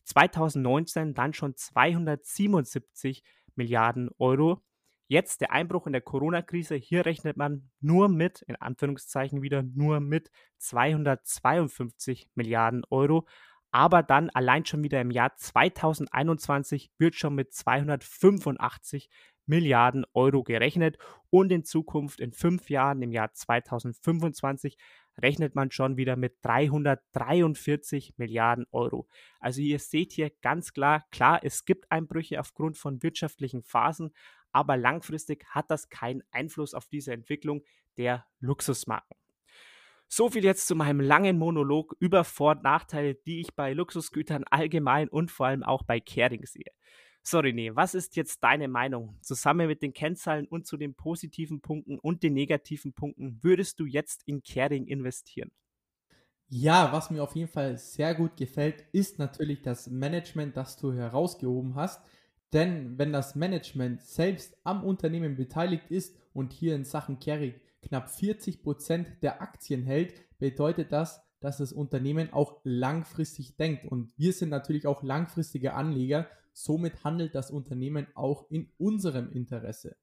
2019 0.06 1.14
dann 1.14 1.34
schon 1.34 1.56
277 1.56 3.24
Milliarden 3.56 4.10
Euro. 4.18 4.64
Jetzt 5.10 5.42
der 5.42 5.52
Einbruch 5.52 5.86
in 5.86 5.94
der 5.94 6.02
Corona-Krise, 6.02 6.76
hier 6.76 7.06
rechnet 7.06 7.38
man 7.38 7.70
nur 7.80 8.10
mit, 8.10 8.42
in 8.42 8.56
Anführungszeichen 8.56 9.42
wieder, 9.42 9.64
nur 9.64 10.00
mit 10.00 10.32
252 10.58 12.30
Milliarden 12.36 12.84
Euro 12.90 13.26
aber 13.72 14.02
dann 14.02 14.30
allein 14.30 14.66
schon 14.66 14.84
wieder 14.84 15.02
im 15.02 15.12
Jahr 15.12 15.36
2021 15.36 16.92
wird 16.98 17.16
schon 17.16 17.36
mit 17.36 17.54
285 17.54 19.10
Milliarden 19.48 20.06
Euro 20.14 20.44
gerechnet 20.44 20.98
und 21.30 21.52
in 21.52 21.64
Zukunft 21.64 22.20
in 22.20 22.32
fünf 22.32 22.70
Jahren, 22.70 23.02
im 23.02 23.12
Jahr 23.12 23.34
2025, 23.34 24.78
rechnet 25.22 25.56
man 25.56 25.72
schon 25.72 25.98
wieder 25.98 26.16
mit 26.16 26.38
343 26.44 28.14
Milliarden 28.18 28.66
Euro. 28.72 29.08
Also 29.40 29.62
ihr 29.62 29.80
seht 29.80 30.14
hier 30.14 30.32
ganz 30.42 30.74
klar, 30.74 31.06
klar, 31.12 31.40
es 31.44 31.66
gibt 31.66 31.92
Einbrüche 31.92 32.40
aufgrund 32.40 32.78
von 32.78 33.02
wirtschaftlichen 33.02 33.64
Phasen, 33.64 34.14
aber 34.52 34.78
langfristig 34.78 35.46
hat 35.50 35.72
das 35.72 35.90
keinen 35.90 36.24
Einfluss 36.32 36.74
auf 36.74 36.88
diese 36.88 37.14
Entwicklung 37.14 37.64
der 37.98 38.26
Luxusmarken. 38.40 39.18
So 40.10 40.30
viel 40.30 40.46
jetzt 40.46 40.68
zu 40.68 40.76
meinem 40.76 41.02
langen 41.02 41.38
Monolog 41.38 41.96
über 42.00 42.24
Vor- 42.24 42.52
und 42.52 42.64
Nachteile, 42.64 43.16
die 43.16 43.42
ich 43.42 43.56
bei 43.56 43.74
Luxusgütern 43.74 44.46
allgemein 44.46 45.10
und 45.10 45.32
vor 45.32 45.48
allem 45.48 45.64
auch 45.64 45.84
bei 45.84 46.00
Caring 46.00 46.46
sehe. 46.46 46.72
So, 47.30 47.40
René, 47.40 47.76
was 47.76 47.94
ist 47.94 48.16
jetzt 48.16 48.42
deine 48.42 48.70
Meinung? 48.70 49.18
Zusammen 49.20 49.68
mit 49.68 49.82
den 49.82 49.92
Kennzahlen 49.92 50.48
und 50.48 50.66
zu 50.66 50.78
den 50.78 50.96
positiven 50.96 51.60
Punkten 51.60 52.00
und 52.00 52.24
den 52.24 52.34
negativen 52.34 52.94
Punkten 52.94 53.44
würdest 53.44 53.82
du 53.82 53.86
jetzt 53.86 54.24
in 54.26 54.44
Caring 54.44 54.88
investieren? 54.88 55.52
Ja, 56.48 56.94
was 56.94 57.10
mir 57.10 57.22
auf 57.22 57.36
jeden 57.36 57.52
Fall 57.52 57.78
sehr 57.78 58.16
gut 58.16 58.38
gefällt, 58.38 58.86
ist 58.94 59.20
natürlich 59.20 59.62
das 59.62 59.90
Management, 59.90 60.56
das 60.56 60.78
du 60.78 60.94
herausgehoben 60.94 61.76
hast. 61.76 62.02
Denn 62.54 62.98
wenn 62.98 63.12
das 63.12 63.36
Management 63.36 64.04
selbst 64.04 64.56
am 64.64 64.86
Unternehmen 64.86 65.36
beteiligt 65.36 65.92
ist 65.92 66.16
und 66.34 66.54
hier 66.54 66.76
in 66.76 66.86
Sachen 66.86 67.20
Caring 67.20 67.56
knapp 67.82 68.10
40 68.10 68.64
Prozent 68.64 69.22
der 69.22 69.42
Aktien 69.42 69.84
hält, 69.84 70.14
bedeutet 70.40 70.94
das, 70.94 71.22
dass 71.42 71.58
das 71.58 71.74
Unternehmen 71.74 72.32
auch 72.32 72.62
langfristig 72.64 73.58
denkt. 73.58 73.84
Und 73.84 74.18
wir 74.18 74.32
sind 74.32 74.48
natürlich 74.48 74.88
auch 74.88 75.04
langfristige 75.04 75.74
Anleger 75.74 76.26
Somit 76.60 77.04
handelt 77.04 77.36
das 77.36 77.52
Unternehmen 77.52 78.08
auch 78.16 78.50
in 78.50 78.72
unserem 78.80 79.32
Interesse. 79.32 79.96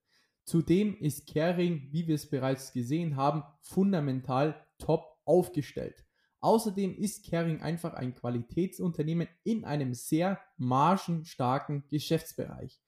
Zudem 0.45 0.97
ist 0.99 1.27
Caring, 1.27 1.89
wie 1.91 2.07
wir 2.07 2.15
es 2.15 2.31
bereits 2.31 2.73
gesehen 2.73 3.17
haben, 3.17 3.43
fundamental 3.61 4.65
top 4.79 5.05
aufgestellt. 5.25 6.05
Außerdem 6.39 6.97
ist 6.97 7.29
Caring 7.29 7.61
einfach 7.61 7.95
ein 7.95 8.15
Qualitätsunternehmen 8.15 9.27
in 9.43 9.65
einem 9.65 9.95
sehr 9.95 10.41
margenstarken 10.57 11.89
Geschäftsbereich. 11.89 12.81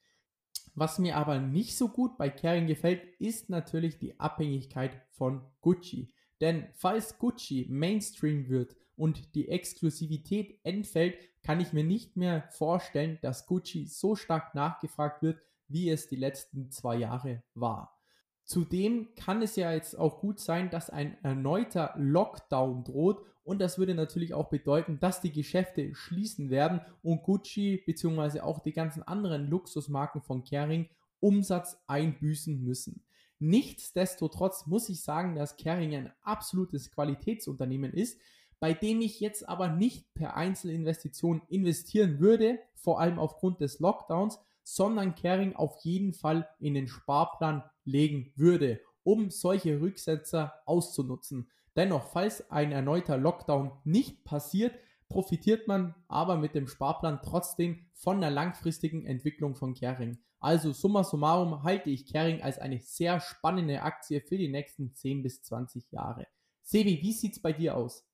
Was 0.76 1.00
mir 1.00 1.16
aber 1.16 1.40
nicht 1.40 1.76
so 1.76 1.88
gut 1.88 2.16
bei 2.18 2.31
Caring 2.31 2.68
gefällt, 2.68 3.02
ist 3.18 3.50
natürlich 3.50 3.98
die 3.98 4.20
Abhängigkeit 4.20 5.02
von 5.11 5.44
Gucci. 5.61 6.14
Denn 6.40 6.66
falls 6.75 7.18
Gucci 7.18 7.66
Mainstream 7.68 8.49
wird 8.49 8.77
und 8.96 9.35
die 9.35 9.49
Exklusivität 9.49 10.59
entfällt, 10.62 11.16
kann 11.42 11.61
ich 11.61 11.72
mir 11.72 11.85
nicht 11.85 12.16
mehr 12.16 12.49
vorstellen, 12.51 13.18
dass 13.22 13.46
Gucci 13.46 13.87
so 13.87 14.16
stark 14.16 14.55
nachgefragt 14.55 15.22
wird, 15.22 15.40
wie 15.68 15.90
es 15.90 16.09
die 16.09 16.16
letzten 16.16 16.70
zwei 16.70 16.96
Jahre 16.96 17.42
war. 17.55 17.96
Zudem 18.44 19.14
kann 19.16 19.42
es 19.42 19.57
ja 19.57 19.72
jetzt 19.72 19.99
auch 19.99 20.20
gut 20.20 20.38
sein, 20.38 20.70
dass 20.70 20.88
ein 20.88 21.16
erneuter 21.25 21.94
Lockdown 21.96 22.85
droht 22.85 23.25
und 23.42 23.61
das 23.61 23.79
würde 23.79 23.94
natürlich 23.94 24.35
auch 24.35 24.49
bedeuten, 24.49 24.99
dass 25.01 25.20
die 25.20 25.33
Geschäfte 25.33 25.94
schließen 25.94 26.51
werden 26.51 26.81
und 27.03 27.22
Gucci 27.22 27.83
bzw. 27.85 28.40
auch 28.40 28.61
die 28.61 28.72
ganzen 28.72 29.03
anderen 29.03 29.49
Luxusmarken 29.49 30.22
von 30.22 30.44
Kering 30.44 30.88
Umsatz 31.20 31.83
einbüßen 31.87 32.62
müssen. 32.62 33.05
Nichtsdestotrotz 33.38 34.66
muss 34.66 34.88
ich 34.88 35.03
sagen, 35.03 35.35
dass 35.35 35.57
Kering 35.57 35.94
ein 35.94 36.12
absolutes 36.22 36.90
Qualitätsunternehmen 36.90 37.92
ist, 37.92 38.18
bei 38.61 38.72
dem 38.72 39.01
ich 39.03 39.20
jetzt 39.20 39.49
aber 39.49 39.68
nicht 39.68 40.12
per 40.14 40.37
Einzelinvestition 40.37 41.42
investieren 41.49 42.20
würde, 42.20 42.59
vor 42.75 43.01
allem 43.01 43.18
aufgrund 43.18 43.61
des 43.61 43.79
Lockdowns, 43.81 44.38
sondern 44.62 45.14
Caring 45.14 45.55
auf 45.55 45.77
jeden 45.83 46.12
Fall 46.12 46.49
in 46.59 46.75
den 46.75 46.88
Sparplan 46.88 47.62
legen 47.85 48.33
würde, 48.35 48.81
um 49.05 49.31
solche 49.31 49.81
Rücksetzer 49.81 50.55
auszunutzen. 50.64 51.51
Dennoch, 51.77 52.09
falls 52.09 52.51
ein 52.51 52.72
erneuter 52.72 53.18
Lockdown 53.18 53.72
nicht 53.85 54.25
passiert, 54.25 54.75
profitiert 55.09 55.68
man 55.68 55.94
aber 56.09 56.37
mit 56.37 56.55
dem 56.55 56.66
Sparplan 56.66 57.20
trotzdem 57.22 57.87
von 57.92 58.20
der 58.20 58.31
langfristigen 58.31 59.05
Entwicklung 59.05 59.55
von 59.55 59.75
Caring. 59.75 60.18
Also 60.46 60.72
summa 60.72 61.02
summarum 61.02 61.64
halte 61.64 61.90
ich 61.90 62.06
Caring 62.06 62.40
als 62.40 62.61
eine 62.61 62.78
sehr 62.78 63.18
spannende 63.18 63.82
Aktie 63.82 64.20
für 64.20 64.38
die 64.38 64.46
nächsten 64.46 64.94
10 64.94 65.24
bis 65.24 65.42
20 65.42 65.90
Jahre. 65.90 66.28
Sevi, 66.62 67.02
wie 67.02 67.12
sieht 67.12 67.32
es 67.32 67.42
bei 67.42 67.52
dir 67.52 67.76
aus? 67.76 68.09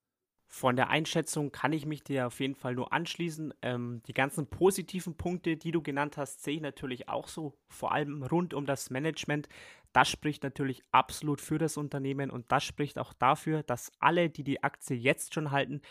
Von 0.47 0.77
der 0.77 0.88
Einschätzung 0.88 1.53
kann 1.53 1.75
ich 1.75 1.85
mich 1.85 2.05
dir 2.05 2.29
auf 2.29 2.40
jeden 2.40 2.55
Fall 2.55 2.75
nur 2.75 2.90
anschließen. 2.90 3.53
Ähm, 3.61 4.01
die 4.07 4.14
ganzen 4.14 4.47
positiven 4.47 5.14
Punkte, 5.14 5.59
die 5.59 5.73
du 5.73 5.83
genannt 5.83 6.16
hast, 6.16 6.42
sehe 6.42 6.55
ich 6.55 6.62
natürlich 6.62 7.07
auch 7.11 7.29
so, 7.29 7.59
vor 7.68 7.92
allem 7.92 8.23
rund 8.23 8.55
um 8.55 8.64
das 8.64 8.88
Management. 8.88 9.51
Das 9.92 10.09
spricht 10.09 10.42
natürlich 10.42 10.83
absolut 10.90 11.42
für 11.42 11.59
das 11.59 11.77
Unternehmen 11.77 12.31
und 12.31 12.51
das 12.51 12.64
spricht 12.64 12.99
auch 12.99 13.12
dafür, 13.12 13.62
dass 13.62 13.92
alle, 13.99 14.31
die 14.31 14.42
die 14.42 14.62
Aktie 14.62 14.97
jetzt 14.97 15.35
schon 15.35 15.51
halten, 15.51 15.83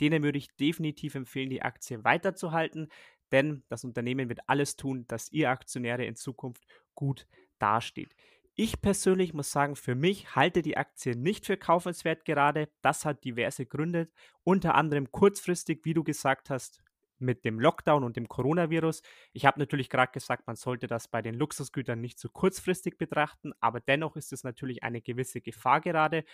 denen 0.00 0.22
würde 0.22 0.38
ich 0.38 0.56
definitiv 0.56 1.14
empfehlen, 1.14 1.50
die 1.50 1.60
Aktie 1.60 2.04
weiterzuhalten, 2.04 2.88
denn 3.32 3.62
das 3.68 3.84
Unternehmen 3.84 4.28
wird 4.28 4.40
alles 4.46 4.76
tun, 4.76 5.06
dass 5.08 5.30
ihr 5.32 5.50
Aktionäre 5.50 6.04
in 6.04 6.16
Zukunft 6.16 6.64
gut 6.94 7.26
dasteht. 7.58 8.14
Ich 8.54 8.82
persönlich 8.82 9.32
muss 9.32 9.50
sagen, 9.50 9.76
für 9.76 9.94
mich 9.94 10.34
halte 10.34 10.60
die 10.60 10.76
Aktie 10.76 11.16
nicht 11.16 11.46
für 11.46 11.56
kaufenswert 11.56 12.24
gerade. 12.24 12.68
Das 12.82 13.04
hat 13.04 13.24
diverse 13.24 13.64
Gründe, 13.64 14.08
unter 14.44 14.74
anderem 14.74 15.10
kurzfristig, 15.10 15.80
wie 15.84 15.94
du 15.94 16.04
gesagt 16.04 16.50
hast, 16.50 16.82
mit 17.20 17.44
dem 17.44 17.60
Lockdown 17.60 18.02
und 18.02 18.16
dem 18.16 18.28
Coronavirus. 18.28 19.02
Ich 19.32 19.46
habe 19.46 19.58
natürlich 19.60 19.88
gerade 19.88 20.12
gesagt, 20.12 20.46
man 20.46 20.56
sollte 20.56 20.86
das 20.86 21.08
bei 21.08 21.22
den 21.22 21.34
Luxusgütern 21.34 22.00
nicht 22.00 22.18
zu 22.18 22.28
so 22.28 22.32
kurzfristig 22.32 22.98
betrachten, 22.98 23.52
aber 23.60 23.80
dennoch 23.80 24.16
ist 24.16 24.32
es 24.32 24.42
natürlich 24.42 24.82
eine 24.82 25.00
gewisse 25.00 25.40
Gefahr 25.40 25.80
gerade. 25.80 26.24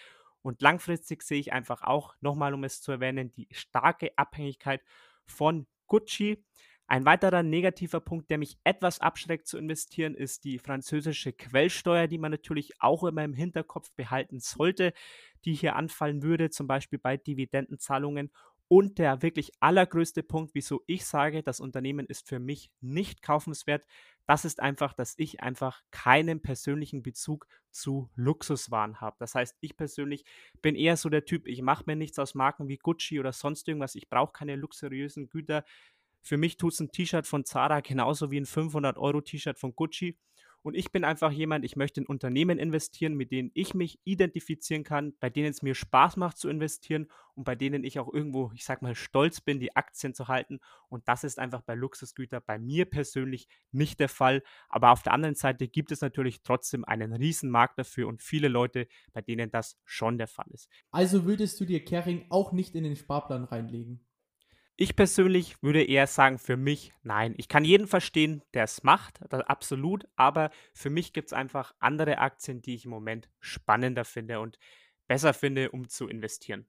Und 0.43 0.63
langfristig 0.63 1.23
sehe 1.23 1.41
ich 1.41 1.53
einfach 1.53 1.83
auch, 1.83 2.15
nochmal 2.21 2.55
um 2.55 2.65
es 2.65 2.81
zu 2.81 2.93
erwähnen, 2.93 3.33
die 3.33 3.49
starke 3.51 4.17
Abhängigkeit 4.17 4.83
von 5.27 5.67
Gucci. 5.87 6.45
Ein 6.89 7.05
weiterer 7.05 7.43
negativer 7.43 8.01
Punkt, 8.01 8.31
der 8.31 8.39
mich 8.39 8.59
etwas 8.63 9.01
abschreckt 9.01 9.49
zu 9.49 9.59
investieren, 9.59 10.15
ist 10.15 10.45
die 10.45 10.59
französische 10.59 11.33
Quellsteuer, 11.33 12.07
die 12.07 12.19
man 12.19 12.31
natürlich 12.31 12.81
auch 12.81 13.03
immer 13.03 13.25
im 13.25 13.35
Hinterkopf 13.35 13.91
behalten 13.97 14.39
sollte, 14.39 14.93
die 15.45 15.55
hier 15.55 15.75
anfallen 15.75 16.23
würde, 16.23 16.51
zum 16.51 16.69
Beispiel 16.69 16.99
bei 17.01 17.17
Dividendenzahlungen. 17.17 18.31
Und 18.69 18.99
der 18.99 19.23
wirklich 19.23 19.53
allergrößte 19.61 20.25
Punkt, 20.25 20.55
wieso 20.55 20.83
ich 20.87 21.07
sage, 21.07 21.43
das 21.45 21.61
Unternehmen 21.61 22.07
ist 22.07 22.29
für 22.29 22.41
mich 22.41 22.71
nicht 22.81 23.23
kaufenswert, 23.23 23.85
das 24.27 24.45
ist 24.45 24.59
einfach, 24.61 24.93
dass 24.93 25.15
ich 25.19 25.41
einfach 25.41 25.83
keinen 25.93 26.43
persönlichen 26.43 27.03
Bezug 27.05 27.47
zu 27.71 28.11
Luxuswaren 28.17 29.01
habe. 29.01 29.15
Das 29.21 29.37
heißt, 29.37 29.57
ich 29.61 29.77
persönlich 29.77 30.25
bin 30.63 30.75
eher 30.75 30.97
so 30.97 31.09
der 31.09 31.25
Typ, 31.25 31.47
ich 31.47 31.63
mache 31.63 31.85
mir 31.87 31.95
nichts 31.95 32.19
aus 32.19 32.35
Marken 32.35 32.67
wie 32.67 32.77
Gucci 32.79 33.21
oder 33.21 33.33
sonst 33.33 33.69
irgendwas. 33.69 33.95
Ich 33.95 34.09
brauche 34.09 34.33
keine 34.33 34.57
luxuriösen 34.57 35.29
Güter. 35.29 35.65
Für 36.27 36.37
mich 36.37 36.57
tut 36.57 36.73
es 36.73 36.81
ein 36.81 36.91
T-Shirt 36.91 37.25
von 37.25 37.45
Zara 37.45 37.79
genauso 37.79 38.33
wie 38.33 38.41
ein 38.41 38.47
500-Euro-T-Shirt 38.47 39.61
von 39.61 39.77
Gucci. 39.77 40.19
Und 40.63 40.75
ich 40.75 40.91
bin 40.91 41.05
einfach 41.05 41.31
jemand, 41.31 41.65
ich 41.65 41.77
möchte 41.77 42.01
in 42.01 42.07
Unternehmen 42.09 42.59
investieren, 42.59 43.15
mit 43.15 43.31
denen 43.31 43.53
ich 43.55 43.75
mich 43.75 44.01
identifizieren 44.03 44.83
kann, 44.83 45.15
bei 45.21 45.31
denen 45.31 45.51
es 45.51 45.63
mir 45.63 45.77
Spaß 45.77 46.17
macht 46.17 46.37
zu 46.37 46.49
investieren 46.49 47.07
und 47.37 47.45
bei 47.45 47.55
denen 47.55 47.85
ich 47.85 48.01
auch 48.01 48.13
irgendwo, 48.13 48.51
ich 48.57 48.65
sag 48.65 48.83
mal, 48.83 48.97
stolz 48.97 49.41
bin, 49.41 49.61
die 49.61 49.77
Aktien 49.77 50.15
zu 50.15 50.27
halten. 50.27 50.59
Und 50.89 51.07
das 51.07 51.23
ist 51.23 51.39
einfach 51.39 51.63
bei 51.63 51.77
Luxusgütern 51.77 52.43
bei 52.45 52.59
mir 52.59 52.87
persönlich 52.87 53.47
nicht 53.71 54.01
der 54.01 54.09
Fall. 54.09 54.43
Aber 54.69 54.91
auf 54.91 55.05
der 55.05 55.13
anderen 55.13 55.37
Seite 55.37 55.69
gibt 55.69 55.93
es 55.93 56.01
natürlich 56.01 56.43
trotzdem 56.43 56.85
einen 56.85 57.13
riesen 57.13 57.51
Markt 57.51 57.79
dafür 57.79 58.09
und 58.09 58.21
viele 58.21 58.49
Leute, 58.49 58.89
bei 59.13 59.23
denen 59.23 59.53
das 59.53 59.79
schon 59.85 60.19
der 60.19 60.27
Fall 60.27 60.49
ist. 60.51 60.69
Also 60.91 61.25
würdest 61.25 61.61
du 61.61 61.65
dir 61.65 61.85
Kering 61.85 62.27
auch 62.31 62.51
nicht 62.51 62.75
in 62.75 62.83
den 62.83 62.97
Sparplan 62.97 63.45
reinlegen? 63.45 64.05
Ich 64.79 64.95
persönlich 64.95 65.63
würde 65.63 65.83
eher 65.83 66.07
sagen, 66.07 66.39
für 66.39 66.59
mich 66.59 66.93
nein. 67.03 67.35
Ich 67.39 67.49
kann 67.49 67.65
jeden 67.65 67.87
verstehen, 67.87 68.43
der 68.53 68.65
es 68.65 68.83
macht, 68.83 69.21
absolut, 69.33 70.07
aber 70.17 70.51
für 70.75 70.91
mich 70.91 71.15
gibt 71.15 71.29
es 71.29 71.33
einfach 71.33 71.75
andere 71.79 72.19
Aktien, 72.19 72.61
die 72.61 72.75
ich 72.75 72.85
im 72.85 72.91
Moment 72.91 73.31
spannender 73.41 74.05
finde 74.05 74.39
und 74.41 74.59
besser 75.07 75.33
finde, 75.33 75.71
um 75.71 75.89
zu 75.89 76.09
investieren. 76.09 76.67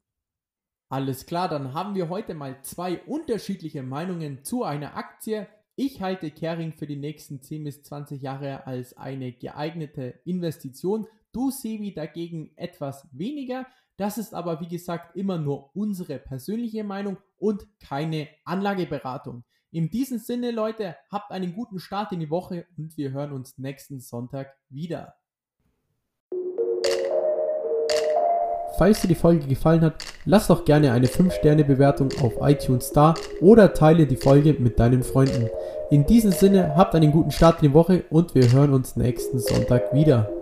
Alles 0.89 1.25
klar, 1.25 1.49
dann 1.49 1.73
haben 1.73 1.95
wir 1.95 2.07
heute 2.07 2.33
mal 2.33 2.61
zwei 2.63 2.99
unterschiedliche 3.01 3.83
Meinungen 3.83 4.45
zu 4.45 4.63
einer 4.63 4.95
Aktie. 4.95 5.45
Ich 5.75 6.01
halte 6.01 6.31
Kering 6.31 6.71
für 6.71 6.87
die 6.87 6.95
nächsten 6.95 7.41
10 7.41 7.65
bis 7.65 7.83
20 7.83 8.21
Jahre 8.21 8.65
als 8.65 8.95
eine 8.95 9.33
geeignete 9.33 10.21
Investition. 10.23 11.07
Du, 11.33 11.51
Sebi, 11.51 11.93
dagegen 11.93 12.55
etwas 12.55 13.05
weniger. 13.11 13.67
Das 13.97 14.19
ist 14.19 14.35
aber, 14.35 14.61
wie 14.61 14.67
gesagt, 14.67 15.15
immer 15.15 15.39
nur 15.39 15.75
unsere 15.75 16.19
persönliche 16.19 16.83
Meinung 16.83 17.17
und 17.39 17.65
keine 17.79 18.27
Anlageberatung. 18.45 19.43
In 19.71 19.89
diesem 19.89 20.19
Sinne, 20.19 20.51
Leute, 20.51 20.95
habt 21.11 21.31
einen 21.31 21.53
guten 21.53 21.79
Start 21.79 22.11
in 22.11 22.19
die 22.19 22.29
Woche 22.29 22.67
und 22.77 22.95
wir 22.95 23.11
hören 23.11 23.33
uns 23.33 23.57
nächsten 23.57 23.99
Sonntag 23.99 24.55
wieder. 24.69 25.15
Falls 28.77 29.01
dir 29.01 29.07
die 29.07 29.15
Folge 29.15 29.47
gefallen 29.47 29.81
hat, 29.81 29.95
lass 30.25 30.45
doch 30.45 30.63
gerne 30.63 30.91
eine 30.91 31.07
5-Sterne-Bewertung 31.07 32.11
auf 32.21 32.33
iTunes 32.41 32.91
da 32.91 33.15
oder 33.41 33.73
teile 33.73 34.05
die 34.05 34.15
Folge 34.15 34.53
mit 34.53 34.79
deinen 34.79 35.01
Freunden. 35.01 35.49
In 35.89 36.05
diesem 36.05 36.31
Sinne, 36.31 36.75
habt 36.75 36.93
einen 36.93 37.11
guten 37.11 37.31
Start 37.31 37.63
in 37.63 37.69
die 37.69 37.73
Woche 37.73 38.05
und 38.11 38.35
wir 38.35 38.51
hören 38.51 38.73
uns 38.73 38.95
nächsten 38.95 39.39
Sonntag 39.39 39.91
wieder. 39.91 40.36